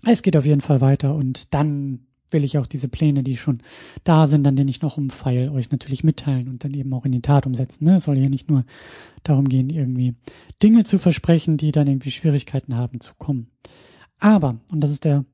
es 0.05 0.21
geht 0.21 0.35
auf 0.35 0.45
jeden 0.45 0.61
Fall 0.61 0.81
weiter 0.81 1.15
und 1.15 1.53
dann 1.53 2.07
will 2.33 2.43
ich 2.43 2.57
auch 2.57 2.67
diese 2.67 2.87
Pläne, 2.87 3.23
die 3.23 3.37
schon 3.37 3.61
da 4.03 4.27
sind, 4.27 4.45
an 4.47 4.55
denen 4.55 4.69
ich 4.69 4.81
noch 4.81 4.97
umfeil, 4.97 5.49
euch 5.49 5.71
natürlich 5.71 6.03
mitteilen 6.03 6.49
und 6.49 6.63
dann 6.63 6.73
eben 6.73 6.93
auch 6.93 7.05
in 7.05 7.11
die 7.11 7.21
Tat 7.21 7.45
umsetzen. 7.45 7.85
Ne? 7.85 7.99
Soll 7.99 8.17
ja 8.17 8.29
nicht 8.29 8.49
nur 8.49 8.65
darum 9.23 9.47
gehen, 9.47 9.69
irgendwie 9.69 10.15
Dinge 10.61 10.83
zu 10.83 10.97
versprechen, 10.97 11.57
die 11.57 11.71
dann 11.71 11.87
irgendwie 11.87 12.11
Schwierigkeiten 12.11 12.75
haben 12.75 12.99
zu 12.99 13.13
kommen. 13.17 13.47
Aber, 14.19 14.59
und 14.69 14.81
das 14.81 14.91
ist 14.91 15.05
der 15.05 15.25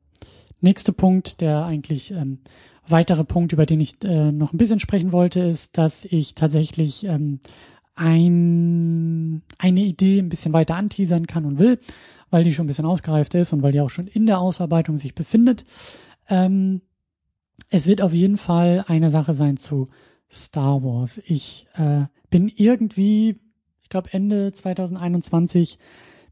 nächste 0.62 0.94
Punkt, 0.94 1.42
der 1.42 1.66
eigentlich 1.66 2.12
ähm, 2.12 2.40
weitere 2.88 3.24
Punkt, 3.24 3.54
über 3.54 3.66
den 3.66 3.80
ich 3.80 4.04
äh, 4.04 4.32
noch 4.32 4.54
ein 4.54 4.58
bisschen 4.58 4.80
sprechen 4.80 5.12
wollte, 5.12 5.42
ist, 5.42 5.78
dass 5.78 6.06
ich 6.06 6.36
tatsächlich 6.36 7.06
ähm, 7.06 7.40
ein, 7.96 9.42
eine 9.58 9.82
Idee 9.82 10.20
ein 10.20 10.30
bisschen 10.30 10.54
weiter 10.54 10.76
anteasern 10.76 11.28
kann 11.28 11.46
und 11.46 11.60
will, 11.60 11.80
weil 12.30 12.44
die 12.44 12.54
schon 12.54 12.66
ein 12.66 12.68
bisschen 12.68 12.86
ausgereift 12.86 13.34
ist 13.36 13.54
und 13.54 13.62
weil 13.62 13.74
die 13.74 13.82
auch 13.82 13.90
schon 13.90 14.08
in 14.08 14.26
der 14.26 14.40
Ausarbeitung 14.40 14.98
sich 14.98 15.16
befindet. 15.16 15.66
Ähm, 16.30 16.82
es 17.70 17.88
wird 17.88 18.02
auf 18.02 18.14
jeden 18.14 18.38
Fall 18.38 18.84
eine 18.88 19.12
Sache 19.12 19.34
sein 19.34 19.58
zu 19.58 19.90
Star 20.30 20.84
Wars. 20.84 21.22
Ich 21.26 21.68
äh, 21.76 22.06
bin 22.30 22.48
irgendwie, 22.48 23.40
ich 23.82 23.90
glaube 23.90 24.10
Ende 24.12 24.52
2021 24.52 25.78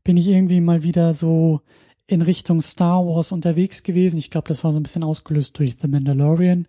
bin 0.04 0.18
ich 0.18 0.28
irgendwie 0.28 0.62
mal 0.62 0.84
wieder 0.84 1.14
so 1.14 1.62
in 2.08 2.22
Richtung 2.22 2.62
Star 2.62 3.06
Wars 3.06 3.32
unterwegs 3.32 3.84
gewesen. 3.84 4.18
Ich 4.18 4.32
glaube, 4.32 4.48
das 4.48 4.64
war 4.64 4.72
so 4.72 4.80
ein 4.80 4.84
bisschen 4.84 5.04
ausgelöst 5.04 5.58
durch 5.60 5.76
The 5.80 5.88
Mandalorian, 5.88 6.68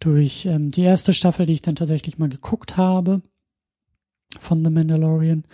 durch 0.00 0.46
ähm, 0.46 0.70
die 0.70 0.82
erste 0.82 1.12
Staffel, 1.12 1.46
die 1.46 1.52
ich 1.52 1.62
dann 1.62 1.76
tatsächlich 1.76 2.18
mal 2.18 2.28
geguckt 2.28 2.76
habe 2.76 3.22
von 4.40 4.64
The 4.64 4.70
Mandalorian, 4.70 5.44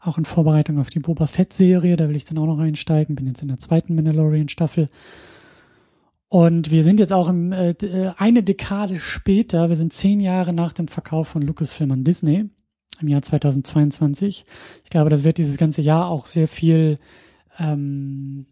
auch 0.00 0.18
in 0.18 0.24
Vorbereitung 0.24 0.78
auf 0.78 0.90
die 0.90 0.98
Boba 0.98 1.26
Fett 1.26 1.52
Serie, 1.52 1.96
da 1.96 2.08
will 2.08 2.16
ich 2.16 2.24
dann 2.24 2.38
auch 2.38 2.46
noch 2.46 2.58
einsteigen, 2.58 3.14
bin 3.14 3.26
jetzt 3.26 3.42
in 3.42 3.48
der 3.48 3.58
zweiten 3.58 3.94
Mandalorian 3.94 4.48
Staffel. 4.48 4.88
Und 6.28 6.70
wir 6.70 6.82
sind 6.82 6.98
jetzt 6.98 7.12
auch 7.12 7.28
im, 7.28 7.52
äh, 7.52 7.70
äh, 7.70 8.12
eine 8.16 8.42
Dekade 8.42 8.96
später, 8.98 9.68
wir 9.68 9.76
sind 9.76 9.92
zehn 9.92 10.20
Jahre 10.20 10.52
nach 10.52 10.72
dem 10.72 10.88
Verkauf 10.88 11.28
von 11.28 11.42
Lucasfilm 11.42 11.92
an 11.92 12.04
Disney 12.04 12.50
im 13.00 13.08
Jahr 13.08 13.22
2022. 13.22 14.44
Ich 14.82 14.90
glaube, 14.90 15.10
das 15.10 15.24
wird 15.24 15.38
dieses 15.38 15.56
ganze 15.56 15.82
Jahr 15.82 16.08
auch 16.08 16.26
sehr 16.26 16.48
viel 16.48 16.98
ähm, 17.58 18.46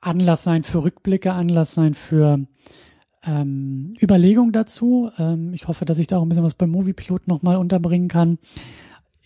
Anlass 0.00 0.42
sein 0.42 0.62
für 0.62 0.82
Rückblicke, 0.82 1.32
Anlass 1.32 1.74
sein 1.74 1.94
für 1.94 2.40
ähm, 3.24 3.94
Überlegung 4.00 4.52
dazu. 4.52 5.10
Ähm, 5.18 5.52
ich 5.52 5.68
hoffe, 5.68 5.84
dass 5.84 5.98
ich 5.98 6.06
da 6.06 6.18
auch 6.18 6.22
ein 6.22 6.28
bisschen 6.28 6.44
was 6.44 6.54
beim 6.54 6.70
Moviepilot 6.70 7.28
nochmal 7.28 7.56
unterbringen 7.56 8.08
kann. 8.08 8.38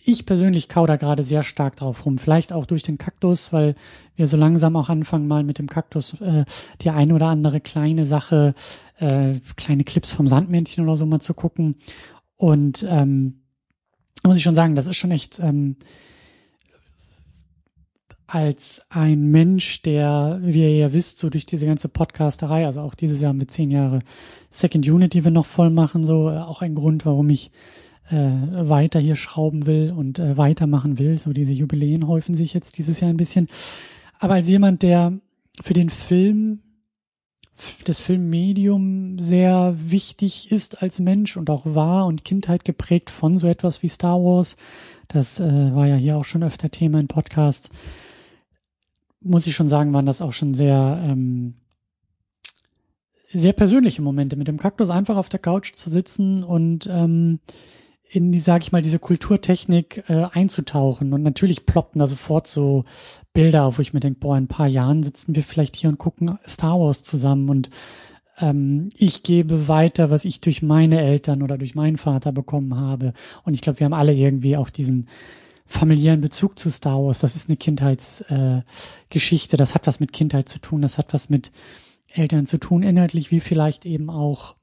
Ich 0.03 0.25
persönlich 0.25 0.69
kau 0.69 0.85
da 0.85 0.95
gerade 0.95 1.23
sehr 1.23 1.43
stark 1.43 1.75
drauf 1.75 2.05
rum. 2.05 2.17
Vielleicht 2.17 2.53
auch 2.53 2.65
durch 2.65 2.83
den 2.83 2.97
Kaktus, 2.97 3.53
weil 3.53 3.75
wir 4.15 4.27
so 4.27 4.37
langsam 4.37 4.75
auch 4.75 4.89
anfangen, 4.89 5.27
mal 5.27 5.43
mit 5.43 5.59
dem 5.59 5.67
Kaktus 5.67 6.19
äh, 6.21 6.45
die 6.81 6.89
eine 6.89 7.13
oder 7.13 7.27
andere 7.27 7.61
kleine 7.61 8.05
Sache, 8.05 8.53
äh, 8.99 9.39
kleine 9.55 9.83
Clips 9.83 10.11
vom 10.11 10.27
Sandmännchen 10.27 10.83
oder 10.83 10.95
so 10.95 11.05
mal 11.05 11.19
zu 11.19 11.33
gucken. 11.33 11.75
Und 12.37 12.85
ähm, 12.89 13.41
muss 14.23 14.37
ich 14.37 14.43
schon 14.43 14.55
sagen, 14.55 14.75
das 14.75 14.87
ist 14.87 14.97
schon 14.97 15.11
echt 15.11 15.39
ähm, 15.39 15.77
als 18.27 18.81
ein 18.89 19.29
Mensch, 19.29 19.81
der, 19.81 20.39
wie 20.41 20.61
ihr 20.61 20.77
ja 20.77 20.93
wisst, 20.93 21.19
so 21.19 21.29
durch 21.29 21.45
diese 21.45 21.65
ganze 21.65 21.89
Podcasterei, 21.89 22.65
also 22.65 22.79
auch 22.79 22.95
dieses 22.95 23.19
Jahr 23.19 23.33
mit 23.33 23.51
zehn 23.51 23.69
Jahre 23.69 23.99
Second 24.49 24.87
Unit, 24.87 25.13
die 25.13 25.23
wir 25.23 25.31
noch 25.31 25.45
voll 25.45 25.69
machen, 25.69 26.05
so 26.05 26.29
äh, 26.29 26.37
auch 26.37 26.61
ein 26.61 26.75
Grund, 26.75 27.05
warum 27.05 27.29
ich 27.29 27.51
äh, 28.11 28.69
weiter 28.69 28.99
hier 28.99 29.15
schrauben 29.15 29.65
will 29.65 29.93
und 29.95 30.19
äh, 30.19 30.37
weitermachen 30.37 30.99
will. 30.99 31.17
So 31.17 31.33
diese 31.33 31.53
Jubiläen 31.53 32.07
häufen 32.07 32.35
sich 32.35 32.53
jetzt 32.53 32.77
dieses 32.77 32.99
Jahr 32.99 33.09
ein 33.09 33.17
bisschen. 33.17 33.47
Aber 34.19 34.35
als 34.35 34.47
jemand, 34.47 34.83
der 34.83 35.13
für 35.61 35.73
den 35.73 35.89
Film, 35.89 36.59
das 37.85 37.99
Filmmedium 37.99 39.19
sehr 39.19 39.75
wichtig 39.77 40.51
ist 40.51 40.81
als 40.81 40.99
Mensch 40.99 41.37
und 41.37 41.49
auch 41.49 41.65
war 41.65 42.05
und 42.05 42.25
Kindheit 42.25 42.65
geprägt 42.65 43.09
von 43.09 43.37
so 43.37 43.47
etwas 43.47 43.83
wie 43.83 43.89
Star 43.89 44.17
Wars, 44.23 44.57
das 45.07 45.39
äh, 45.39 45.75
war 45.75 45.87
ja 45.87 45.95
hier 45.95 46.17
auch 46.17 46.25
schon 46.25 46.43
öfter 46.43 46.69
Thema 46.69 46.99
in 46.99 47.07
Podcasts, 47.07 47.69
muss 49.19 49.45
ich 49.45 49.55
schon 49.55 49.67
sagen, 49.67 49.93
waren 49.93 50.05
das 50.05 50.21
auch 50.21 50.33
schon 50.33 50.53
sehr 50.53 50.99
ähm, 51.03 51.55
sehr 53.33 53.53
persönliche 53.53 54.01
Momente 54.01 54.35
mit 54.35 54.47
dem 54.47 54.57
Kaktus 54.57 54.89
einfach 54.89 55.17
auf 55.17 55.29
der 55.29 55.39
Couch 55.39 55.73
zu 55.73 55.89
sitzen 55.89 56.43
und 56.43 56.87
ähm, 56.91 57.39
in 58.13 58.33
die, 58.33 58.41
sag 58.41 58.61
ich 58.61 58.73
mal, 58.73 58.81
diese 58.81 58.99
Kulturtechnik 58.99 60.03
äh, 60.09 60.25
einzutauchen. 60.31 61.13
Und 61.13 61.23
natürlich 61.23 61.65
ploppten 61.65 61.99
da 61.99 62.07
sofort 62.07 62.47
so 62.47 62.83
Bilder 63.33 63.63
auf, 63.63 63.77
wo 63.77 63.81
ich 63.81 63.93
mir 63.93 64.01
denke, 64.01 64.19
boah, 64.19 64.37
in 64.37 64.43
ein 64.43 64.49
paar 64.49 64.67
Jahren 64.67 65.01
sitzen 65.01 65.33
wir 65.33 65.43
vielleicht 65.43 65.77
hier 65.77 65.89
und 65.89 65.97
gucken 65.97 66.37
Star 66.45 66.77
Wars 66.77 67.03
zusammen 67.03 67.49
und 67.49 67.69
ähm, 68.39 68.89
ich 68.97 69.23
gebe 69.23 69.69
weiter, 69.69 70.09
was 70.09 70.25
ich 70.25 70.41
durch 70.41 70.61
meine 70.61 70.99
Eltern 70.99 71.41
oder 71.41 71.57
durch 71.57 71.73
meinen 71.73 71.97
Vater 71.97 72.33
bekommen 72.33 72.75
habe. 72.75 73.13
Und 73.43 73.53
ich 73.53 73.61
glaube, 73.61 73.79
wir 73.79 73.85
haben 73.85 73.93
alle 73.93 74.13
irgendwie 74.13 74.57
auch 74.57 74.69
diesen 74.69 75.07
familiären 75.65 76.19
Bezug 76.19 76.59
zu 76.59 76.69
Star 76.69 77.01
Wars. 77.01 77.19
Das 77.19 77.37
ist 77.37 77.47
eine 77.47 77.55
Kindheitsgeschichte. 77.55 79.55
Äh, 79.55 79.57
das 79.57 79.73
hat 79.73 79.87
was 79.87 80.01
mit 80.01 80.11
Kindheit 80.11 80.49
zu 80.49 80.59
tun. 80.59 80.81
Das 80.81 80.97
hat 80.97 81.13
was 81.13 81.29
mit 81.29 81.53
Eltern 82.09 82.45
zu 82.45 82.57
tun, 82.57 82.83
inhaltlich 82.83 83.31
wie 83.31 83.39
vielleicht 83.39 83.85
eben 83.85 84.09
auch 84.09 84.55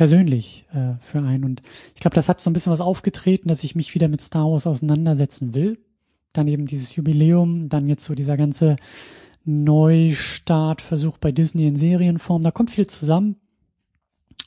persönlich 0.00 0.64
äh, 0.72 0.94
für 1.02 1.18
einen. 1.18 1.44
Und 1.44 1.60
ich 1.94 2.00
glaube, 2.00 2.14
das 2.14 2.30
hat 2.30 2.40
so 2.40 2.48
ein 2.48 2.54
bisschen 2.54 2.72
was 2.72 2.80
aufgetreten, 2.80 3.48
dass 3.50 3.62
ich 3.64 3.74
mich 3.74 3.94
wieder 3.94 4.08
mit 4.08 4.22
Star 4.22 4.50
Wars 4.50 4.66
auseinandersetzen 4.66 5.52
will. 5.52 5.78
Dann 6.32 6.48
eben 6.48 6.64
dieses 6.64 6.96
Jubiläum, 6.96 7.68
dann 7.68 7.86
jetzt 7.86 8.06
so 8.06 8.14
dieser 8.14 8.38
ganze 8.38 8.76
Neustartversuch 9.44 11.18
bei 11.18 11.32
Disney 11.32 11.66
in 11.66 11.76
Serienform. 11.76 12.40
Da 12.40 12.50
kommt 12.50 12.70
viel 12.70 12.86
zusammen. 12.86 13.36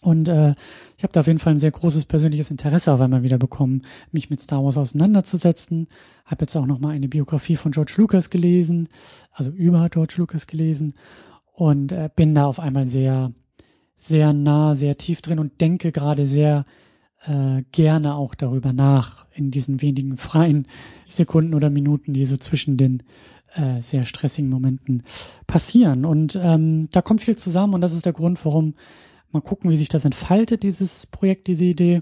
Und 0.01 0.27
äh, 0.27 0.55
ich 0.97 1.03
habe 1.03 1.13
da 1.13 1.19
auf 1.19 1.27
jeden 1.27 1.37
Fall 1.37 1.53
ein 1.53 1.59
sehr 1.59 1.69
großes 1.69 2.05
persönliches 2.05 2.49
Interesse 2.49 2.91
auf 2.91 2.99
einmal 2.99 3.21
wieder 3.21 3.37
bekommen, 3.37 3.83
mich 4.11 4.31
mit 4.31 4.39
Star 4.39 4.63
Wars 4.63 4.79
auseinanderzusetzen. 4.79 5.87
Habe 6.25 6.45
jetzt 6.45 6.55
auch 6.55 6.65
noch 6.65 6.79
mal 6.79 6.95
eine 6.95 7.09
Biografie 7.09 7.57
von 7.57 7.73
George 7.73 7.93
Lucas 7.97 8.31
gelesen, 8.31 8.89
also 9.31 9.51
über 9.51 9.87
George 9.89 10.15
Lucas 10.17 10.47
gelesen 10.47 10.95
und 11.53 11.91
äh, 11.91 12.09
bin 12.15 12.33
da 12.33 12.47
auf 12.47 12.59
einmal 12.59 12.87
sehr 12.87 13.31
sehr 14.03 14.33
nah, 14.33 14.75
sehr 14.75 14.97
tief 14.97 15.21
drin 15.21 15.39
und 15.39 15.61
denke 15.61 15.91
gerade 15.91 16.25
sehr 16.25 16.65
äh, 17.25 17.63
gerne 17.71 18.15
auch 18.15 18.35
darüber 18.35 18.73
nach 18.73 19.25
in 19.33 19.49
diesen 19.49 19.81
wenigen 19.81 20.17
freien 20.17 20.67
Sekunden 21.07 21.53
oder 21.53 21.69
Minuten, 21.69 22.13
die 22.13 22.25
so 22.25 22.35
zwischen 22.35 22.75
den 22.75 23.03
äh, 23.55 23.81
sehr 23.81 24.03
stressigen 24.03 24.49
Momenten 24.49 25.03
passieren. 25.47 26.03
Und 26.03 26.37
ähm, 26.41 26.89
da 26.91 27.01
kommt 27.01 27.21
viel 27.21 27.37
zusammen 27.37 27.75
und 27.75 27.81
das 27.81 27.93
ist 27.93 28.05
der 28.05 28.13
Grund, 28.13 28.43
warum 28.43 28.73
mal 29.31 29.41
gucken, 29.41 29.71
wie 29.71 29.77
sich 29.77 29.89
das 29.89 30.03
entfaltet, 30.03 30.63
dieses 30.63 31.05
Projekt, 31.07 31.47
diese 31.47 31.63
Idee. 31.63 32.01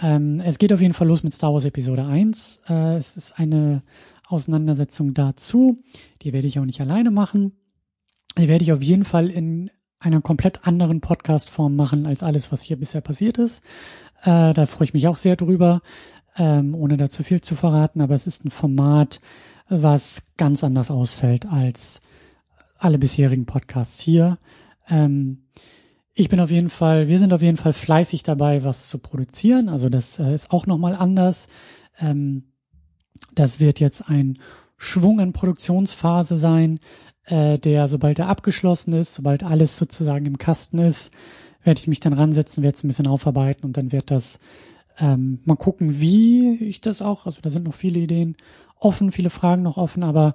Ähm, 0.00 0.40
es 0.44 0.58
geht 0.58 0.72
auf 0.72 0.82
jeden 0.82 0.94
Fall 0.94 1.08
los 1.08 1.22
mit 1.22 1.32
Star 1.32 1.54
Wars 1.54 1.64
Episode 1.64 2.04
1. 2.04 2.62
Äh, 2.68 2.96
es 2.96 3.16
ist 3.16 3.38
eine 3.38 3.82
Auseinandersetzung 4.26 5.14
dazu. 5.14 5.82
Die 6.20 6.34
werde 6.34 6.46
ich 6.46 6.58
auch 6.58 6.66
nicht 6.66 6.82
alleine 6.82 7.10
machen. 7.10 7.52
Die 8.36 8.48
werde 8.48 8.64
ich 8.64 8.72
auf 8.72 8.82
jeden 8.82 9.04
Fall 9.04 9.30
in 9.30 9.70
einer 10.06 10.20
komplett 10.20 10.66
anderen 10.66 11.00
Podcast-Form 11.00 11.74
machen 11.74 12.06
als 12.06 12.22
alles, 12.22 12.52
was 12.52 12.62
hier 12.62 12.78
bisher 12.78 13.00
passiert 13.00 13.38
ist. 13.38 13.62
Äh, 14.22 14.54
da 14.54 14.66
freue 14.66 14.84
ich 14.84 14.94
mich 14.94 15.08
auch 15.08 15.16
sehr 15.16 15.36
drüber, 15.36 15.82
ähm, 16.36 16.74
ohne 16.74 16.96
da 16.96 17.10
zu 17.10 17.24
viel 17.24 17.40
zu 17.40 17.56
verraten. 17.56 18.00
Aber 18.00 18.14
es 18.14 18.26
ist 18.26 18.44
ein 18.44 18.50
Format, 18.50 19.20
was 19.68 20.22
ganz 20.36 20.62
anders 20.62 20.90
ausfällt 20.90 21.46
als 21.46 22.00
alle 22.78 22.98
bisherigen 22.98 23.46
Podcasts 23.46 23.98
hier. 23.98 24.38
Ähm, 24.88 25.48
ich 26.14 26.28
bin 26.28 26.40
auf 26.40 26.50
jeden 26.50 26.70
Fall, 26.70 27.08
wir 27.08 27.18
sind 27.18 27.32
auf 27.32 27.42
jeden 27.42 27.56
Fall 27.56 27.72
fleißig 27.72 28.22
dabei, 28.22 28.64
was 28.64 28.88
zu 28.88 28.98
produzieren. 28.98 29.68
Also 29.68 29.88
das 29.88 30.18
äh, 30.18 30.34
ist 30.34 30.52
auch 30.52 30.66
nochmal 30.66 30.94
anders. 30.94 31.48
Ähm, 31.98 32.44
das 33.34 33.60
wird 33.60 33.80
jetzt 33.80 34.08
ein 34.08 34.38
Schwung 34.76 35.18
in 35.18 35.32
Produktionsphase 35.32 36.36
sein 36.36 36.78
äh, 37.26 37.58
der, 37.58 37.88
sobald 37.88 38.18
er 38.18 38.28
abgeschlossen 38.28 38.92
ist, 38.92 39.14
sobald 39.14 39.42
alles 39.42 39.76
sozusagen 39.76 40.26
im 40.26 40.38
Kasten 40.38 40.78
ist, 40.78 41.10
werde 41.62 41.78
ich 41.78 41.88
mich 41.88 42.00
dann 42.00 42.12
ransetzen, 42.12 42.62
werde 42.62 42.76
es 42.76 42.84
ein 42.84 42.88
bisschen 42.88 43.08
aufarbeiten 43.08 43.64
und 43.64 43.76
dann 43.76 43.92
wird 43.92 44.10
das 44.10 44.38
ähm, 44.98 45.40
mal 45.44 45.56
gucken, 45.56 46.00
wie 46.00 46.54
ich 46.56 46.80
das 46.80 47.02
auch, 47.02 47.26
also 47.26 47.40
da 47.42 47.50
sind 47.50 47.64
noch 47.64 47.74
viele 47.74 48.00
Ideen 48.00 48.36
offen, 48.78 49.12
viele 49.12 49.30
Fragen 49.30 49.62
noch 49.62 49.76
offen, 49.76 50.02
aber 50.02 50.34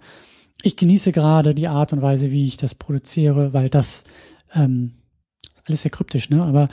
ich 0.61 0.75
genieße 0.75 1.11
gerade 1.11 1.55
die 1.55 1.67
Art 1.67 1.93
und 1.93 2.01
Weise, 2.01 2.31
wie 2.31 2.45
ich 2.45 2.57
das 2.57 2.75
produziere, 2.75 3.53
weil 3.53 3.69
das 3.69 4.03
ähm, 4.53 4.93
alles 5.65 5.83
sehr 5.83 5.91
kryptisch, 5.91 6.29
ne? 6.29 6.43
Aber 6.43 6.67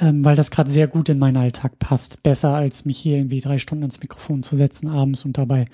ähm, 0.00 0.24
weil 0.24 0.36
das 0.36 0.50
gerade 0.50 0.70
sehr 0.70 0.86
gut 0.86 1.08
in 1.08 1.18
meinen 1.18 1.36
Alltag 1.36 1.78
passt, 1.78 2.22
besser 2.22 2.54
als 2.54 2.84
mich 2.84 2.98
hier 2.98 3.16
irgendwie 3.16 3.40
drei 3.40 3.58
Stunden 3.58 3.84
ans 3.84 4.00
Mikrofon 4.00 4.42
zu 4.42 4.56
setzen 4.56 4.88
abends 4.88 5.24
und 5.24 5.36
dabei 5.36 5.66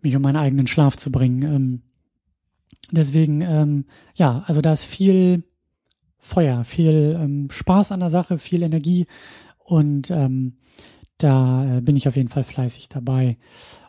mich 0.00 0.16
um 0.16 0.22
meinen 0.22 0.36
eigenen 0.36 0.66
Schlaf 0.66 0.96
zu 0.96 1.10
bringen. 1.10 1.42
Ähm, 1.42 1.82
Deswegen, 2.90 3.40
ähm, 3.40 3.84
ja, 4.14 4.44
also 4.46 4.60
da 4.60 4.72
ist 4.72 4.84
viel 4.84 5.44
Feuer, 6.18 6.64
viel 6.64 7.18
ähm, 7.20 7.48
Spaß 7.50 7.92
an 7.92 8.00
der 8.00 8.10
Sache, 8.10 8.38
viel 8.38 8.62
Energie 8.62 9.06
und 9.58 10.10
ähm, 10.10 10.54
da 11.18 11.78
äh, 11.78 11.80
bin 11.80 11.96
ich 11.96 12.08
auf 12.08 12.16
jeden 12.16 12.28
Fall 12.28 12.44
fleißig 12.44 12.88
dabei. 12.88 13.38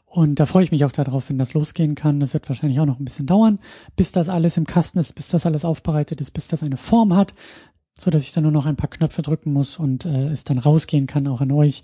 Und 0.06 0.40
da 0.40 0.46
freue 0.46 0.64
ich 0.64 0.72
mich 0.72 0.86
auch 0.86 0.92
darauf, 0.92 1.30
wenn 1.30 1.40
das 1.40 1.56
losgehen 1.56 1.96
kann. 1.96 2.20
Das 2.20 2.36
wird 2.36 2.48
wahrscheinlich 2.48 2.80
auch 2.80 2.86
noch 2.86 3.00
ein 3.00 3.06
bisschen 3.06 3.26
dauern, 3.26 3.58
bis 3.96 4.12
das 4.12 4.30
alles 4.30 4.58
im 4.58 4.68
Kasten 4.68 5.00
ist, 5.00 5.14
bis 5.16 5.30
das 5.30 5.48
alles 5.48 5.66
aufbereitet 5.66 6.22
ist, 6.22 6.32
bis 6.32 6.48
das 6.48 6.62
eine 6.62 6.78
Form 6.78 7.16
hat, 7.16 7.34
so 8.00 8.12
dass 8.12 8.22
ich 8.22 8.32
dann 8.32 8.44
nur 8.44 8.52
noch 8.52 8.68
ein 8.68 8.76
paar 8.76 8.92
Knöpfe 8.92 9.24
drücken 9.24 9.52
muss 9.52 9.80
und 9.80 10.06
äh, 10.06 10.28
es 10.28 10.44
dann 10.44 10.60
rausgehen 10.60 11.08
kann, 11.08 11.28
auch 11.28 11.42
an 11.42 11.52
euch. 11.52 11.82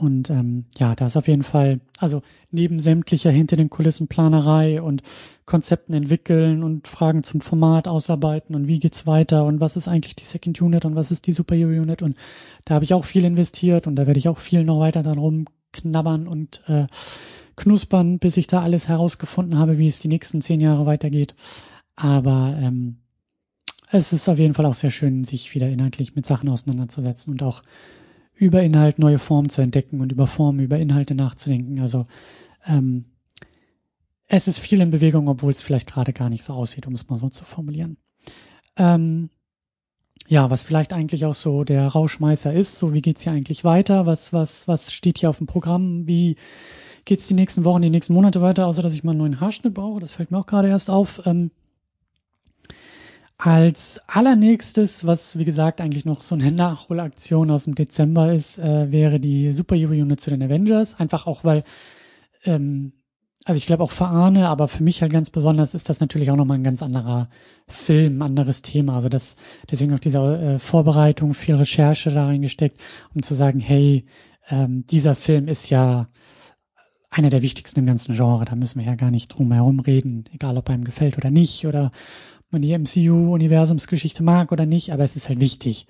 Und 0.00 0.30
ähm, 0.30 0.64
ja, 0.78 0.94
da 0.94 1.06
ist 1.06 1.16
auf 1.18 1.28
jeden 1.28 1.42
Fall, 1.42 1.80
also 1.98 2.22
neben 2.50 2.80
sämtlicher 2.80 3.30
hinter 3.30 3.56
den 3.56 3.68
Kulissen 3.68 4.08
Planerei 4.08 4.80
und 4.80 5.02
Konzepten 5.44 5.92
entwickeln 5.92 6.62
und 6.62 6.88
Fragen 6.88 7.22
zum 7.22 7.42
Format 7.42 7.86
ausarbeiten 7.86 8.54
und 8.54 8.66
wie 8.66 8.78
geht's 8.78 9.06
weiter 9.06 9.44
und 9.44 9.60
was 9.60 9.76
ist 9.76 9.88
eigentlich 9.88 10.16
die 10.16 10.24
Second 10.24 10.58
Unit 10.62 10.86
und 10.86 10.94
was 10.94 11.10
ist 11.10 11.26
die 11.26 11.32
Super 11.32 11.54
Unit 11.54 12.00
und 12.00 12.16
da 12.64 12.76
habe 12.76 12.84
ich 12.84 12.94
auch 12.94 13.04
viel 13.04 13.26
investiert 13.26 13.86
und 13.86 13.96
da 13.96 14.06
werde 14.06 14.18
ich 14.18 14.28
auch 14.28 14.38
viel 14.38 14.64
noch 14.64 14.80
weiter 14.80 15.02
dran 15.02 15.18
rumknabbern 15.18 16.26
und 16.26 16.62
äh, 16.66 16.86
knuspern, 17.56 18.18
bis 18.18 18.38
ich 18.38 18.46
da 18.46 18.62
alles 18.62 18.88
herausgefunden 18.88 19.58
habe, 19.58 19.76
wie 19.76 19.88
es 19.88 20.00
die 20.00 20.08
nächsten 20.08 20.40
zehn 20.40 20.60
Jahre 20.60 20.86
weitergeht. 20.86 21.34
Aber 21.94 22.56
ähm, 22.58 22.96
es 23.90 24.14
ist 24.14 24.30
auf 24.30 24.38
jeden 24.38 24.54
Fall 24.54 24.64
auch 24.64 24.74
sehr 24.74 24.90
schön, 24.90 25.24
sich 25.24 25.54
wieder 25.54 25.68
inhaltlich 25.68 26.16
mit 26.16 26.24
Sachen 26.24 26.48
auseinanderzusetzen 26.48 27.32
und 27.34 27.42
auch 27.42 27.62
über 28.40 28.62
Inhalt 28.62 28.98
neue 28.98 29.18
Formen 29.18 29.50
zu 29.50 29.60
entdecken 29.60 30.00
und 30.00 30.10
über 30.10 30.26
Formen, 30.26 30.60
über 30.60 30.78
Inhalte 30.78 31.14
nachzudenken. 31.14 31.78
Also 31.80 32.06
ähm, 32.66 33.04
es 34.26 34.48
ist 34.48 34.58
viel 34.58 34.80
in 34.80 34.90
Bewegung, 34.90 35.28
obwohl 35.28 35.50
es 35.50 35.60
vielleicht 35.60 35.86
gerade 35.86 36.12
gar 36.12 36.30
nicht 36.30 36.42
so 36.42 36.54
aussieht, 36.54 36.86
um 36.86 36.94
es 36.94 37.08
mal 37.08 37.18
so 37.18 37.28
zu 37.28 37.44
formulieren. 37.44 37.98
Ähm, 38.76 39.28
ja, 40.26 40.48
was 40.48 40.62
vielleicht 40.62 40.92
eigentlich 40.92 41.26
auch 41.26 41.34
so 41.34 41.64
der 41.64 41.86
Rauschmeißer 41.88 42.52
ist, 42.52 42.78
so 42.78 42.94
wie 42.94 43.02
geht's 43.02 43.22
hier 43.22 43.32
eigentlich 43.32 43.62
weiter? 43.62 44.06
Was, 44.06 44.32
was, 44.32 44.66
was 44.66 44.92
steht 44.92 45.18
hier 45.18 45.28
auf 45.28 45.38
dem 45.38 45.46
Programm? 45.46 46.06
Wie 46.06 46.36
geht's 47.04 47.26
die 47.28 47.34
nächsten 47.34 47.64
Wochen, 47.64 47.82
die 47.82 47.90
nächsten 47.90 48.14
Monate 48.14 48.40
weiter, 48.40 48.66
außer 48.66 48.82
dass 48.82 48.94
ich 48.94 49.04
mal 49.04 49.10
einen 49.10 49.18
neuen 49.18 49.40
Haarschnitt 49.40 49.74
brauche? 49.74 50.00
Das 50.00 50.12
fällt 50.12 50.30
mir 50.30 50.38
auch 50.38 50.46
gerade 50.46 50.68
erst 50.68 50.88
auf. 50.88 51.20
Ähm, 51.26 51.50
als 53.40 54.02
allernächstes, 54.06 55.06
was 55.06 55.38
wie 55.38 55.44
gesagt 55.44 55.80
eigentlich 55.80 56.04
noch 56.04 56.22
so 56.22 56.34
eine 56.34 56.52
Nachholaktion 56.52 57.50
aus 57.50 57.64
dem 57.64 57.74
Dezember 57.74 58.32
ist, 58.32 58.58
äh, 58.58 58.92
wäre 58.92 59.18
die 59.18 59.52
Superhero-Unit 59.52 60.20
zu 60.20 60.30
den 60.30 60.42
Avengers. 60.42 60.98
Einfach 61.00 61.26
auch, 61.26 61.42
weil, 61.42 61.64
ähm, 62.44 62.92
also 63.46 63.56
ich 63.56 63.66
glaube 63.66 63.82
auch 63.82 63.92
für 63.92 64.06
Arne, 64.06 64.48
aber 64.48 64.68
für 64.68 64.82
mich 64.82 65.00
halt 65.00 65.12
ganz 65.12 65.30
besonders 65.30 65.72
ist 65.72 65.88
das 65.88 66.00
natürlich 66.00 66.30
auch 66.30 66.36
nochmal 66.36 66.58
ein 66.58 66.64
ganz 66.64 66.82
anderer 66.82 67.30
Film, 67.66 68.20
anderes 68.20 68.60
Thema. 68.60 68.96
Also 68.96 69.08
das, 69.08 69.36
deswegen 69.70 69.94
auch 69.94 70.00
diese 70.00 70.18
äh, 70.18 70.58
Vorbereitung, 70.58 71.32
viel 71.32 71.54
Recherche 71.54 72.10
da 72.10 72.26
reingesteckt, 72.26 72.78
um 73.14 73.22
zu 73.22 73.34
sagen, 73.34 73.58
hey, 73.58 74.04
ähm, 74.50 74.84
dieser 74.86 75.14
Film 75.14 75.48
ist 75.48 75.70
ja 75.70 76.08
einer 77.08 77.30
der 77.30 77.40
wichtigsten 77.40 77.80
im 77.80 77.86
ganzen 77.86 78.14
Genre. 78.14 78.44
Da 78.44 78.54
müssen 78.54 78.78
wir 78.78 78.86
ja 78.86 78.96
gar 78.96 79.10
nicht 79.10 79.28
drum 79.28 79.50
herum 79.50 79.80
reden, 79.80 80.24
egal 80.32 80.58
ob 80.58 80.68
einem 80.68 80.84
gefällt 80.84 81.16
oder 81.16 81.30
nicht 81.30 81.66
oder 81.66 81.90
man 82.50 82.62
die 82.62 82.76
MCU-Universumsgeschichte 82.76 84.22
mag 84.22 84.52
oder 84.52 84.66
nicht, 84.66 84.92
aber 84.92 85.04
es 85.04 85.16
ist 85.16 85.28
halt 85.28 85.40
wichtig. 85.40 85.86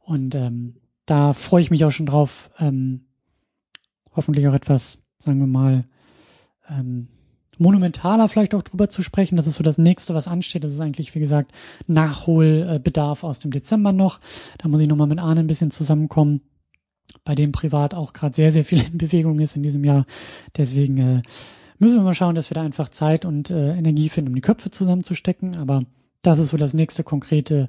Und 0.00 0.34
ähm, 0.34 0.76
da 1.04 1.32
freue 1.32 1.62
ich 1.62 1.70
mich 1.70 1.84
auch 1.84 1.90
schon 1.90 2.06
drauf. 2.06 2.50
Ähm, 2.58 3.06
hoffentlich 4.14 4.46
auch 4.48 4.54
etwas, 4.54 4.98
sagen 5.18 5.40
wir 5.40 5.46
mal, 5.46 5.84
ähm, 6.68 7.08
monumentaler 7.58 8.28
vielleicht 8.28 8.54
auch 8.54 8.62
drüber 8.62 8.88
zu 8.88 9.02
sprechen. 9.02 9.36
Das 9.36 9.46
ist 9.46 9.56
so 9.56 9.64
das 9.64 9.78
nächste, 9.78 10.14
was 10.14 10.28
ansteht. 10.28 10.64
Das 10.64 10.72
ist 10.72 10.80
eigentlich, 10.80 11.14
wie 11.14 11.20
gesagt, 11.20 11.52
Nachholbedarf 11.86 13.24
aus 13.24 13.38
dem 13.38 13.50
Dezember 13.50 13.92
noch. 13.92 14.20
Da 14.58 14.68
muss 14.68 14.80
ich 14.80 14.88
nochmal 14.88 15.06
mit 15.06 15.18
Arne 15.18 15.40
ein 15.40 15.46
bisschen 15.46 15.70
zusammenkommen, 15.70 16.42
bei 17.24 17.34
dem 17.34 17.52
privat 17.52 17.94
auch 17.94 18.12
gerade 18.12 18.34
sehr, 18.34 18.52
sehr 18.52 18.64
viel 18.64 18.84
in 18.86 18.98
Bewegung 18.98 19.38
ist 19.40 19.56
in 19.56 19.62
diesem 19.62 19.84
Jahr. 19.84 20.06
Deswegen 20.56 20.98
äh, 20.98 21.22
müssen 21.78 21.96
wir 21.96 22.02
mal 22.02 22.14
schauen, 22.14 22.34
dass 22.34 22.50
wir 22.50 22.54
da 22.54 22.62
einfach 22.62 22.88
Zeit 22.88 23.24
und 23.24 23.50
äh, 23.50 23.76
Energie 23.76 24.08
finden, 24.08 24.30
um 24.30 24.34
die 24.34 24.40
Köpfe 24.40 24.70
zusammenzustecken. 24.70 25.56
Aber 25.56 25.84
das 26.22 26.38
ist 26.38 26.50
so 26.50 26.56
das 26.56 26.74
nächste 26.74 27.04
konkrete 27.04 27.68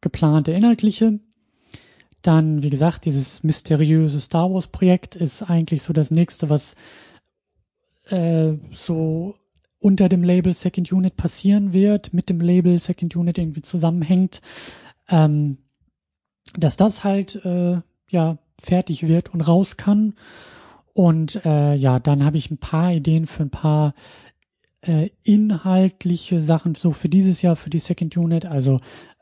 geplante 0.00 0.52
inhaltliche. 0.52 1.20
Dann, 2.22 2.62
wie 2.62 2.70
gesagt, 2.70 3.04
dieses 3.04 3.42
mysteriöse 3.42 4.20
Star 4.20 4.52
Wars 4.52 4.66
Projekt 4.66 5.16
ist 5.16 5.42
eigentlich 5.42 5.82
so 5.82 5.92
das 5.92 6.10
nächste, 6.10 6.50
was 6.50 6.74
äh, 8.08 8.54
so 8.74 9.34
unter 9.78 10.08
dem 10.08 10.22
Label 10.22 10.52
Second 10.52 10.92
Unit 10.92 11.16
passieren 11.16 11.72
wird, 11.72 12.12
mit 12.12 12.28
dem 12.28 12.40
Label 12.40 12.78
Second 12.78 13.16
Unit 13.16 13.38
irgendwie 13.38 13.62
zusammenhängt, 13.62 14.42
ähm, 15.08 15.56
dass 16.56 16.76
das 16.76 17.04
halt 17.04 17.42
äh, 17.44 17.80
ja 18.10 18.38
fertig 18.60 19.08
wird 19.08 19.32
und 19.32 19.40
raus 19.40 19.78
kann. 19.78 20.14
Und 20.92 21.44
äh, 21.44 21.74
ja, 21.74 21.98
dann 21.98 22.24
habe 22.24 22.36
ich 22.36 22.50
ein 22.50 22.58
paar 22.58 22.92
Ideen 22.92 23.26
für 23.26 23.44
ein 23.44 23.50
paar 23.50 23.94
äh, 24.82 25.10
inhaltliche 25.22 26.40
Sachen 26.40 26.74
so 26.74 26.92
für 26.92 27.08
dieses 27.08 27.42
Jahr 27.42 27.56
für 27.56 27.70
die 27.70 27.78
Second 27.78 28.16
Unit. 28.16 28.46
Also 28.46 28.80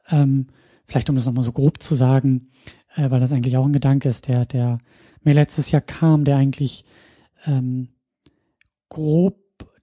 ähm, 0.08 0.46
vielleicht 0.86 1.10
um 1.10 1.16
es 1.16 1.26
nochmal 1.26 1.44
so 1.44 1.52
grob 1.52 1.82
zu 1.82 1.94
sagen, 1.94 2.50
äh, 2.94 3.10
weil 3.10 3.20
das 3.20 3.32
eigentlich 3.32 3.56
auch 3.56 3.66
ein 3.66 3.72
Gedanke 3.72 4.08
ist, 4.08 4.28
der 4.28 4.46
der 4.46 4.78
mir 5.22 5.34
letztes 5.34 5.70
Jahr 5.70 5.82
kam, 5.82 6.24
der 6.24 6.36
eigentlich 6.36 6.84
ähm, 7.46 7.88
grob 8.88 9.36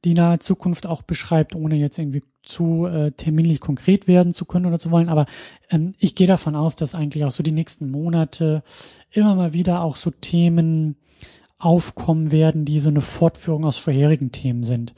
die 0.04 0.14
nahe 0.14 0.40
Zukunft 0.40 0.86
auch 0.86 1.02
beschreibt, 1.02 1.56
ohne 1.56 1.76
jetzt 1.76 1.98
irgendwie 1.98 2.24
zu 2.44 2.86
äh, 2.86 3.12
terminlich 3.12 3.60
konkret 3.60 4.08
werden 4.08 4.34
zu 4.34 4.46
können 4.46 4.68
oder 4.68 4.80
zu 4.80 4.92
wollen. 4.92 5.10
Aber 5.10 5.26
ähm, 5.72 5.94
ich 5.98 6.14
gehe 6.16 6.28
davon 6.28 6.56
aus, 6.56 6.76
dass 6.76 6.96
eigentlich 6.96 7.26
auch 7.26 7.32
so 7.32 7.42
die 7.42 7.52
nächsten 7.52 7.90
Monate 7.90 8.64
immer 9.12 9.36
mal 9.36 9.54
wieder 9.54 9.82
auch 9.82 9.96
so 9.96 10.12
Themen 10.12 10.96
aufkommen 11.58 12.32
werden, 12.32 12.66
die 12.66 12.80
so 12.80 12.90
eine 12.90 13.02
Fortführung 13.02 13.66
aus 13.66 13.78
vorherigen 13.78 14.32
Themen 14.32 14.64
sind. 14.64 14.94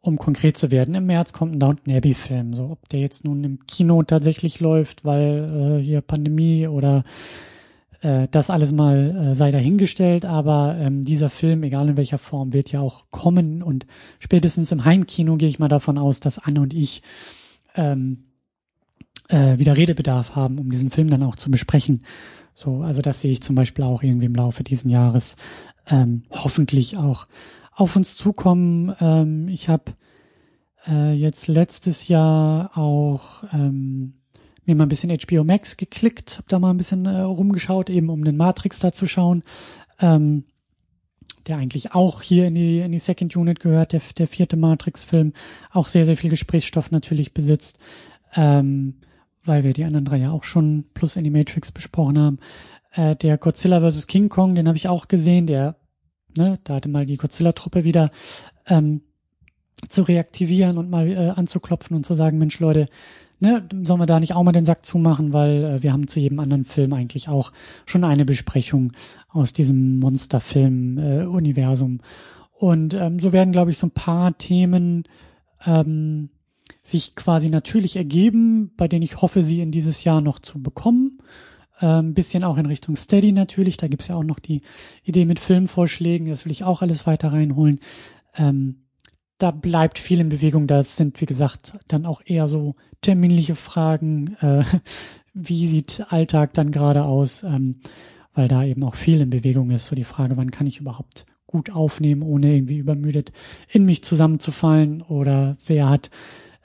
Um 0.00 0.18
konkret 0.18 0.56
zu 0.56 0.70
werden, 0.70 0.94
im 0.94 1.06
März 1.06 1.32
kommt 1.32 1.54
ein 1.54 1.60
Downton 1.60 1.94
Abbey 1.94 2.14
Film. 2.14 2.54
So, 2.54 2.70
ob 2.70 2.88
der 2.88 3.00
jetzt 3.00 3.24
nun 3.24 3.42
im 3.42 3.66
Kino 3.66 4.02
tatsächlich 4.02 4.60
läuft, 4.60 5.04
weil 5.04 5.78
äh, 5.80 5.82
hier 5.82 6.00
Pandemie 6.00 6.68
oder 6.68 7.04
äh, 8.02 8.28
das 8.30 8.50
alles 8.50 8.72
mal 8.72 9.30
äh, 9.30 9.34
sei 9.34 9.50
dahingestellt, 9.50 10.24
aber 10.24 10.76
ähm, 10.78 11.04
dieser 11.04 11.28
Film, 11.28 11.62
egal 11.64 11.88
in 11.88 11.96
welcher 11.96 12.18
Form, 12.18 12.52
wird 12.52 12.70
ja 12.70 12.80
auch 12.80 13.06
kommen 13.10 13.62
und 13.62 13.86
spätestens 14.20 14.70
im 14.70 14.84
Heimkino 14.84 15.36
gehe 15.36 15.48
ich 15.48 15.58
mal 15.58 15.68
davon 15.68 15.98
aus, 15.98 16.20
dass 16.20 16.38
Anne 16.38 16.60
und 16.60 16.74
ich 16.74 17.02
ähm, 17.74 18.26
äh, 19.28 19.58
wieder 19.58 19.76
Redebedarf 19.76 20.36
haben, 20.36 20.58
um 20.58 20.70
diesen 20.70 20.90
Film 20.90 21.10
dann 21.10 21.22
auch 21.22 21.36
zu 21.36 21.50
besprechen. 21.50 22.02
So, 22.58 22.80
also 22.80 23.02
das 23.02 23.20
sehe 23.20 23.30
ich 23.30 23.42
zum 23.42 23.54
Beispiel 23.54 23.84
auch 23.84 24.02
irgendwie 24.02 24.24
im 24.24 24.34
Laufe 24.34 24.64
diesen 24.64 24.90
Jahres 24.90 25.36
ähm, 25.88 26.22
hoffentlich 26.30 26.96
auch 26.96 27.26
auf 27.70 27.96
uns 27.96 28.16
zukommen. 28.16 28.96
Ähm, 28.98 29.48
ich 29.48 29.68
habe 29.68 29.92
äh, 30.88 31.12
jetzt 31.12 31.48
letztes 31.48 32.08
Jahr 32.08 32.70
auch 32.78 33.44
ähm, 33.52 34.14
mir 34.64 34.74
mal 34.74 34.86
ein 34.86 34.88
bisschen 34.88 35.14
HBO 35.14 35.44
Max 35.44 35.76
geklickt, 35.76 36.38
habe 36.38 36.48
da 36.48 36.58
mal 36.58 36.70
ein 36.70 36.78
bisschen 36.78 37.04
äh, 37.04 37.20
rumgeschaut, 37.20 37.90
eben 37.90 38.08
um 38.08 38.24
den 38.24 38.38
Matrix 38.38 38.78
da 38.78 38.90
zu 38.90 39.06
schauen, 39.06 39.42
ähm, 40.00 40.44
der 41.46 41.58
eigentlich 41.58 41.92
auch 41.92 42.22
hier 42.22 42.46
in 42.46 42.54
die, 42.54 42.80
in 42.80 42.90
die 42.90 42.98
Second 42.98 43.36
Unit 43.36 43.60
gehört, 43.60 43.92
der, 43.92 44.00
der 44.16 44.28
vierte 44.28 44.56
Matrix-Film, 44.56 45.34
auch 45.72 45.88
sehr, 45.88 46.06
sehr 46.06 46.16
viel 46.16 46.30
Gesprächsstoff 46.30 46.90
natürlich 46.90 47.34
besitzt, 47.34 47.78
ähm, 48.34 48.94
weil 49.46 49.64
wir 49.64 49.72
die 49.72 49.84
anderen 49.84 50.04
drei 50.04 50.18
ja 50.18 50.30
auch 50.30 50.44
schon 50.44 50.84
plus 50.94 51.16
in 51.16 51.24
die 51.24 51.30
Matrix 51.30 51.72
besprochen 51.72 52.18
haben. 52.18 52.38
Äh, 52.92 53.16
der 53.16 53.38
Godzilla 53.38 53.80
vs. 53.80 54.06
King 54.06 54.28
Kong, 54.28 54.54
den 54.54 54.68
habe 54.68 54.76
ich 54.76 54.88
auch 54.88 55.08
gesehen, 55.08 55.46
der, 55.46 55.76
ne, 56.36 56.58
da 56.64 56.76
hatte 56.76 56.88
mal 56.88 57.06
die 57.06 57.16
Godzilla-Truppe 57.16 57.84
wieder 57.84 58.10
ähm, 58.66 59.02
zu 59.88 60.02
reaktivieren 60.02 60.78
und 60.78 60.90
mal 60.90 61.08
äh, 61.08 61.30
anzuklopfen 61.30 61.96
und 61.96 62.06
zu 62.06 62.14
sagen, 62.14 62.38
Mensch 62.38 62.60
Leute, 62.60 62.88
ne, 63.40 63.68
sollen 63.82 64.00
wir 64.00 64.06
da 64.06 64.20
nicht 64.20 64.34
auch 64.34 64.42
mal 64.42 64.52
den 64.52 64.64
Sack 64.64 64.86
zumachen, 64.86 65.32
weil 65.32 65.64
äh, 65.64 65.82
wir 65.82 65.92
haben 65.92 66.08
zu 66.08 66.20
jedem 66.20 66.40
anderen 66.40 66.64
Film 66.64 66.92
eigentlich 66.92 67.28
auch 67.28 67.52
schon 67.84 68.04
eine 68.04 68.24
Besprechung 68.24 68.92
aus 69.28 69.52
diesem 69.52 69.98
Monsterfilm-Universum. 69.98 71.98
Äh, 71.98 72.02
und 72.58 72.94
ähm, 72.94 73.20
so 73.20 73.32
werden, 73.32 73.52
glaube 73.52 73.70
ich, 73.70 73.78
so 73.78 73.86
ein 73.86 73.92
paar 73.92 74.36
Themen 74.38 75.04
ähm, 75.66 76.30
sich 76.82 77.14
quasi 77.14 77.48
natürlich 77.48 77.96
ergeben, 77.96 78.72
bei 78.76 78.88
denen 78.88 79.02
ich 79.02 79.20
hoffe, 79.20 79.42
sie 79.42 79.60
in 79.60 79.72
dieses 79.72 80.04
Jahr 80.04 80.20
noch 80.20 80.38
zu 80.38 80.62
bekommen. 80.62 81.18
Ein 81.78 82.06
ähm, 82.06 82.14
bisschen 82.14 82.42
auch 82.44 82.56
in 82.56 82.66
Richtung 82.66 82.96
Steady 82.96 83.32
natürlich. 83.32 83.76
Da 83.76 83.88
gibt's 83.88 84.08
ja 84.08 84.16
auch 84.16 84.24
noch 84.24 84.38
die 84.38 84.62
Idee 85.04 85.26
mit 85.26 85.40
Filmvorschlägen. 85.40 86.28
Das 86.28 86.44
will 86.44 86.52
ich 86.52 86.64
auch 86.64 86.80
alles 86.80 87.06
weiter 87.06 87.32
reinholen. 87.32 87.80
Ähm, 88.34 88.86
da 89.38 89.50
bleibt 89.50 89.98
viel 89.98 90.20
in 90.20 90.30
Bewegung. 90.30 90.66
Das 90.66 90.96
sind, 90.96 91.20
wie 91.20 91.26
gesagt, 91.26 91.76
dann 91.88 92.06
auch 92.06 92.22
eher 92.24 92.48
so 92.48 92.76
terminliche 93.02 93.56
Fragen. 93.56 94.36
Äh, 94.40 94.64
wie 95.34 95.68
sieht 95.68 96.06
Alltag 96.08 96.54
dann 96.54 96.70
gerade 96.70 97.04
aus? 97.04 97.42
Ähm, 97.42 97.80
weil 98.32 98.48
da 98.48 98.64
eben 98.64 98.84
auch 98.84 98.94
viel 98.94 99.20
in 99.20 99.30
Bewegung 99.30 99.70
ist. 99.70 99.86
So 99.86 99.96
die 99.96 100.04
Frage, 100.04 100.36
wann 100.36 100.50
kann 100.50 100.66
ich 100.66 100.80
überhaupt 100.80 101.26
gut 101.46 101.70
aufnehmen, 101.70 102.22
ohne 102.22 102.54
irgendwie 102.54 102.78
übermüdet 102.78 103.32
in 103.68 103.84
mich 103.84 104.04
zusammenzufallen? 104.04 105.02
Oder 105.02 105.56
wer 105.66 105.88
hat 105.88 106.10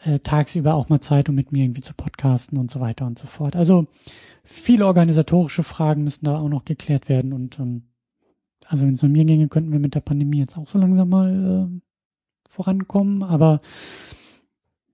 äh, 0.04 0.20
tagsüber 0.20 0.76
auch 0.76 0.90
mal 0.90 1.02
Zeit, 1.02 1.30
um 1.30 1.36
mit 1.36 1.52
mir 1.52 1.64
irgendwie 1.64 1.82
zu 1.82 1.94
podcasten 1.94 2.58
und 2.58 2.72
so 2.72 2.80
weiter 2.80 3.06
und 3.06 3.20
so 3.20 3.28
fort. 3.28 3.56
Also 3.56 3.88
viele 4.44 4.86
organisatorische 4.86 5.64
Fragen 5.64 6.04
müssen 6.04 6.26
da 6.26 6.40
auch 6.40 6.50
noch 6.50 6.66
geklärt 6.66 7.10
werden. 7.10 7.34
Und 7.34 7.60
ähm, 7.60 7.84
also 8.66 8.86
wenn 8.86 8.94
es 8.94 9.04
um 9.04 9.12
mir 9.12 9.26
ginge, 9.26 9.48
könnten 9.48 9.72
wir 9.72 9.80
mit 9.80 9.96
der 9.96 10.02
Pandemie 10.02 10.40
jetzt 10.40 10.58
auch 10.58 10.68
so 10.68 10.78
langsam 10.78 11.10
mal 11.10 11.70
äh, 11.70 11.82
vorankommen, 12.50 13.24
aber 13.24 13.62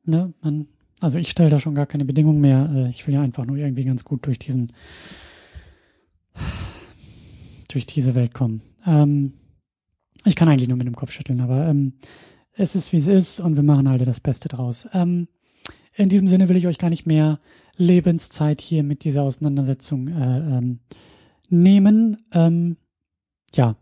ne, 0.06 0.34
man, 0.42 0.68
also 1.00 1.18
ich 1.18 1.30
stelle 1.30 1.50
da 1.50 1.60
schon 1.60 1.76
gar 1.76 1.86
keine 1.86 2.06
Bedingungen 2.06 2.42
mehr. 2.42 2.70
Äh, 2.74 2.90
ich 2.90 3.06
will 3.08 3.14
ja 3.14 3.22
einfach 3.22 3.46
nur 3.46 3.58
irgendwie 3.58 3.86
ganz 3.86 4.04
gut 4.04 4.26
durch 4.26 4.40
diesen, 4.40 4.72
durch 7.68 7.86
diese 7.86 8.16
Welt 8.16 8.34
kommen. 8.34 8.62
Ähm, 8.86 9.34
ich 10.26 10.36
kann 10.36 10.50
eigentlich 10.50 10.68
nur 10.68 10.78
mit 10.78 10.88
dem 10.88 10.96
Kopf 10.96 11.12
schütteln, 11.12 11.42
aber 11.42 11.68
ähm, 11.68 11.94
es 12.58 12.76
ist 12.76 12.92
wie 12.92 12.98
es 12.98 13.08
ist 13.08 13.40
und 13.40 13.56
wir 13.56 13.64
machen 13.64 13.88
halt 13.88 14.06
das 14.06 14.20
Beste 14.20 14.50
draus. 14.50 14.88
Ähm, 14.94 15.28
in 15.96 16.10
diesem 16.10 16.28
Sinne 16.28 16.50
will 16.50 16.58
ich 16.58 16.68
euch 16.68 16.78
gar 16.78 16.90
nicht 16.90 17.06
mehr 17.06 17.40
Lebenszeit 17.76 18.62
hier 18.62 18.84
mit 18.84 19.04
dieser 19.04 19.24
Auseinandersetzung 19.24 20.08
äh, 20.08 20.58
ähm, 20.58 20.80
nehmen. 21.50 22.26
Ähm, 22.34 22.78
ja, 23.54 23.76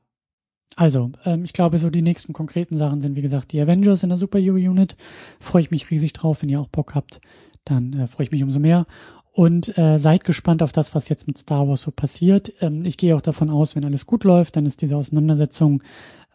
also, 0.76 1.12
ähm, 1.24 1.46
ich 1.46 1.54
glaube, 1.54 1.78
so 1.78 1.90
die 1.90 2.02
nächsten 2.02 2.34
konkreten 2.34 2.78
Sachen 2.78 3.02
sind, 3.02 3.16
wie 3.16 3.22
gesagt, 3.22 3.52
die 3.54 3.62
Avengers 3.62 4.04
in 4.04 4.10
der 4.10 4.18
Superhero 4.18 4.56
Unit. 4.56 4.98
Freue 5.40 5.62
ich 5.62 5.72
mich 5.72 5.90
riesig 5.90 6.14
drauf. 6.14 6.42
Wenn 6.42 6.50
ihr 6.50 6.60
auch 6.60 6.68
Bock 6.68 6.96
habt, 6.96 7.22
dann 7.64 7.94
äh, 7.94 8.08
freue 8.08 8.26
ich 8.26 8.32
mich 8.32 8.44
umso 8.44 8.60
mehr. 8.60 8.86
Und 9.32 9.78
äh, 9.78 9.98
seid 9.98 10.24
gespannt 10.24 10.64
auf 10.64 10.72
das, 10.72 10.96
was 10.96 11.10
jetzt 11.10 11.28
mit 11.28 11.38
Star 11.38 11.68
Wars 11.68 11.82
so 11.82 11.92
passiert. 11.92 12.54
Ähm, 12.62 12.82
ich 12.86 12.98
gehe 12.98 13.16
auch 13.16 13.22
davon 13.22 13.50
aus, 13.50 13.76
wenn 13.76 13.86
alles 13.86 14.06
gut 14.06 14.24
läuft, 14.24 14.56
dann 14.56 14.66
ist 14.66 14.82
diese 14.82 14.96
Auseinandersetzung 14.96 15.82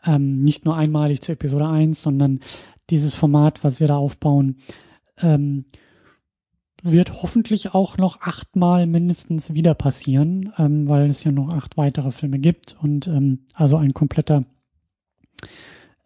ähm, 0.05 0.43
nicht 0.43 0.65
nur 0.65 0.77
einmalig 0.77 1.21
zu 1.21 1.33
Episode 1.33 1.69
1, 1.69 2.03
sondern 2.03 2.41
dieses 2.91 3.15
Format, 3.15 3.63
was 3.65 3.81
wir 3.81 3.89
da 3.89 3.97
aufbauen, 3.97 4.57
ähm, 5.19 5.65
wird 6.83 7.23
hoffentlich 7.23 7.75
auch 7.75 7.99
noch 7.99 8.23
achtmal 8.23 8.87
mindestens 8.87 9.53
wieder 9.55 9.75
passieren, 9.75 10.53
ähm, 10.59 10.89
weil 10.89 11.11
es 11.11 11.25
ja 11.25 11.33
noch 11.33 11.53
acht 11.53 11.77
weitere 11.77 12.11
Filme 12.11 12.39
gibt 12.39 12.77
und 12.81 13.07
ähm, 13.07 13.41
also 13.55 13.77
ein 13.77 13.93
kompletter, 13.93 14.45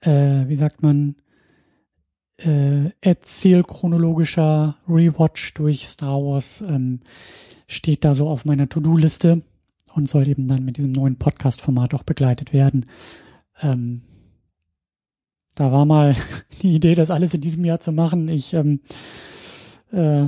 äh, 0.01 0.49
wie 0.49 0.57
sagt 0.57 0.83
man, 0.83 1.17
äh, 2.39 2.91
erzählchronologischer 3.01 4.77
Rewatch 4.89 5.55
durch 5.55 5.87
Star 5.87 6.19
Wars 6.19 6.63
ähm, 6.63 7.01
steht 7.69 8.05
da 8.05 8.15
so 8.15 8.29
auf 8.29 8.45
meiner 8.45 8.69
To-Do-Liste 8.69 9.43
und 9.95 10.09
soll 10.09 10.27
eben 10.27 10.49
dann 10.49 10.65
mit 10.65 10.77
diesem 10.77 10.93
neuen 10.93 11.17
Podcast-Format 11.17 11.95
auch 11.95 12.03
begleitet 12.03 12.53
werden. 12.53 12.87
Ähm, 13.63 14.03
da 15.55 15.71
war 15.73 15.85
mal 15.85 16.17
die 16.63 16.75
Idee, 16.75 16.95
das 16.95 17.11
alles 17.11 17.35
in 17.35 17.41
diesem 17.41 17.65
Jahr 17.65 17.81
zu 17.81 17.93
machen. 17.93 18.29
Ich 18.29 18.55
ähm, 18.55 18.81
äh, 19.93 20.27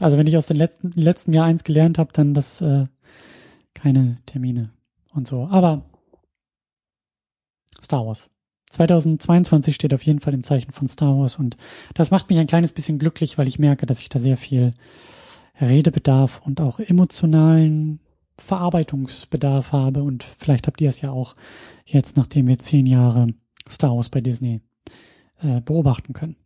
also 0.00 0.16
wenn 0.16 0.26
ich 0.26 0.36
aus 0.36 0.46
dem 0.46 0.56
letzten, 0.56 0.92
letzten 0.92 1.32
Jahr 1.32 1.46
eins 1.46 1.64
gelernt 1.64 1.98
habe, 1.98 2.12
dann 2.12 2.34
das 2.34 2.60
äh, 2.60 2.86
keine 3.74 4.18
Termine 4.26 4.70
und 5.12 5.26
so. 5.26 5.48
Aber 5.50 5.84
Star 7.82 8.06
Wars. 8.06 8.28
2022 8.70 9.74
steht 9.74 9.94
auf 9.94 10.02
jeden 10.02 10.20
Fall 10.20 10.34
im 10.34 10.44
Zeichen 10.44 10.72
von 10.72 10.88
Star 10.88 11.18
Wars 11.18 11.36
und 11.36 11.56
das 11.94 12.10
macht 12.10 12.28
mich 12.28 12.38
ein 12.38 12.46
kleines 12.46 12.72
bisschen 12.72 12.98
glücklich, 12.98 13.38
weil 13.38 13.48
ich 13.48 13.58
merke, 13.58 13.86
dass 13.86 14.00
ich 14.00 14.10
da 14.10 14.20
sehr 14.20 14.36
viel 14.36 14.74
Redebedarf 15.58 16.42
und 16.44 16.60
auch 16.60 16.78
emotionalen 16.78 18.00
Verarbeitungsbedarf 18.38 19.72
habe 19.72 20.02
und 20.02 20.24
vielleicht 20.38 20.66
habt 20.66 20.80
ihr 20.80 20.88
es 20.88 21.00
ja 21.00 21.10
auch 21.10 21.34
jetzt, 21.84 22.16
nachdem 22.16 22.46
wir 22.46 22.58
zehn 22.58 22.86
Jahre 22.86 23.34
Star 23.68 23.94
Wars 23.94 24.08
bei 24.08 24.20
Disney 24.20 24.60
äh, 25.40 25.60
beobachten 25.60 26.12
können. 26.12 26.36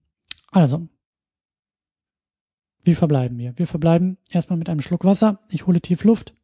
Also, 0.51 0.89
wie 2.85 2.95
verbleiben 2.95 3.39
wir? 3.39 3.57
Wir 3.57 3.67
verbleiben 3.67 4.19
erstmal 4.29 4.59
mit 4.59 4.69
einem 4.69 4.81
Schluck 4.81 5.05
Wasser. 5.05 5.41
Ich 5.49 5.67
hole 5.67 5.81
tief 5.81 6.05
Luft. 6.05 6.35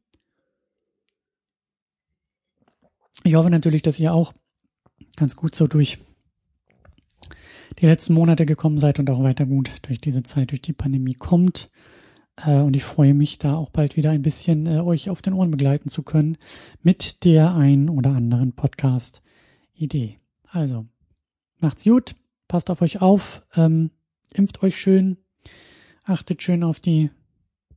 Ich 3.25 3.35
hoffe 3.35 3.51
natürlich, 3.51 3.83
dass 3.83 3.99
ihr 3.99 4.15
auch 4.15 4.33
ganz 5.17 5.35
gut 5.35 5.55
so 5.55 5.67
durch 5.67 5.99
die 7.81 7.87
letzten 7.87 8.15
Monate 8.15 8.47
gekommen 8.47 8.79
seid 8.79 8.99
und 8.99 9.11
auch 9.11 9.23
weiter 9.23 9.47
gut 9.47 9.71
durch 9.83 10.01
diese 10.01 10.23
Zeit, 10.23 10.51
durch 10.51 10.63
die 10.63 10.73
Pandemie 10.73 11.15
kommt. 11.15 11.71
Äh, 12.45 12.61
und 12.61 12.77
ich 12.77 12.85
freue 12.85 13.15
mich, 13.15 13.39
da 13.39 13.55
auch 13.55 13.71
bald 13.71 13.97
wieder 13.97 14.11
ein 14.11 14.23
bisschen 14.23 14.67
äh, 14.67 14.81
euch 14.81 15.11
auf 15.11 15.23
den 15.23 15.33
Ohren 15.33 15.51
begleiten 15.51 15.89
zu 15.89 16.03
können 16.03 16.39
mit 16.83 17.25
der 17.25 17.55
ein 17.55 17.89
oder 17.89 18.11
anderen 18.11 18.53
Podcast-Idee. 18.53 20.19
Also, 20.51 20.87
macht's 21.59 21.85
gut, 21.85 22.15
passt 22.47 22.71
auf 22.71 22.83
euch 22.83 23.01
auf, 23.01 23.43
ähm, 23.55 23.91
impft 24.33 24.63
euch 24.63 24.79
schön, 24.79 25.19
achtet 26.05 26.43
schön 26.43 26.65
auf 26.65 26.81
die 26.81 27.11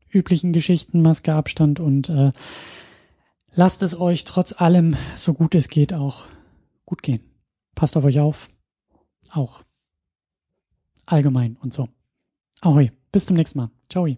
üblichen 0.10 0.54
Geschichten, 0.54 1.02
Maske, 1.02 1.34
Abstand 1.34 1.80
und 1.80 2.10
äh, 2.10 2.32
lasst 3.54 3.82
es 3.82 4.00
euch 4.00 4.24
trotz 4.24 4.54
allem, 4.54 4.96
so 5.16 5.34
gut 5.34 5.56
es 5.56 5.70
geht, 5.70 5.94
auch 5.94 6.28
gut 6.86 7.04
gehen. 7.04 7.22
Passt 7.76 7.96
auf 7.96 8.04
euch 8.04 8.20
auf. 8.20 8.50
Auch 9.32 9.64
allgemein 11.06 11.56
und 11.62 11.74
so. 11.74 11.88
Ahoi, 12.60 12.92
bis 13.12 13.26
zum 13.26 13.38
nächsten 13.38 13.60
Mal. 13.60 13.72
Ciao. 13.90 14.14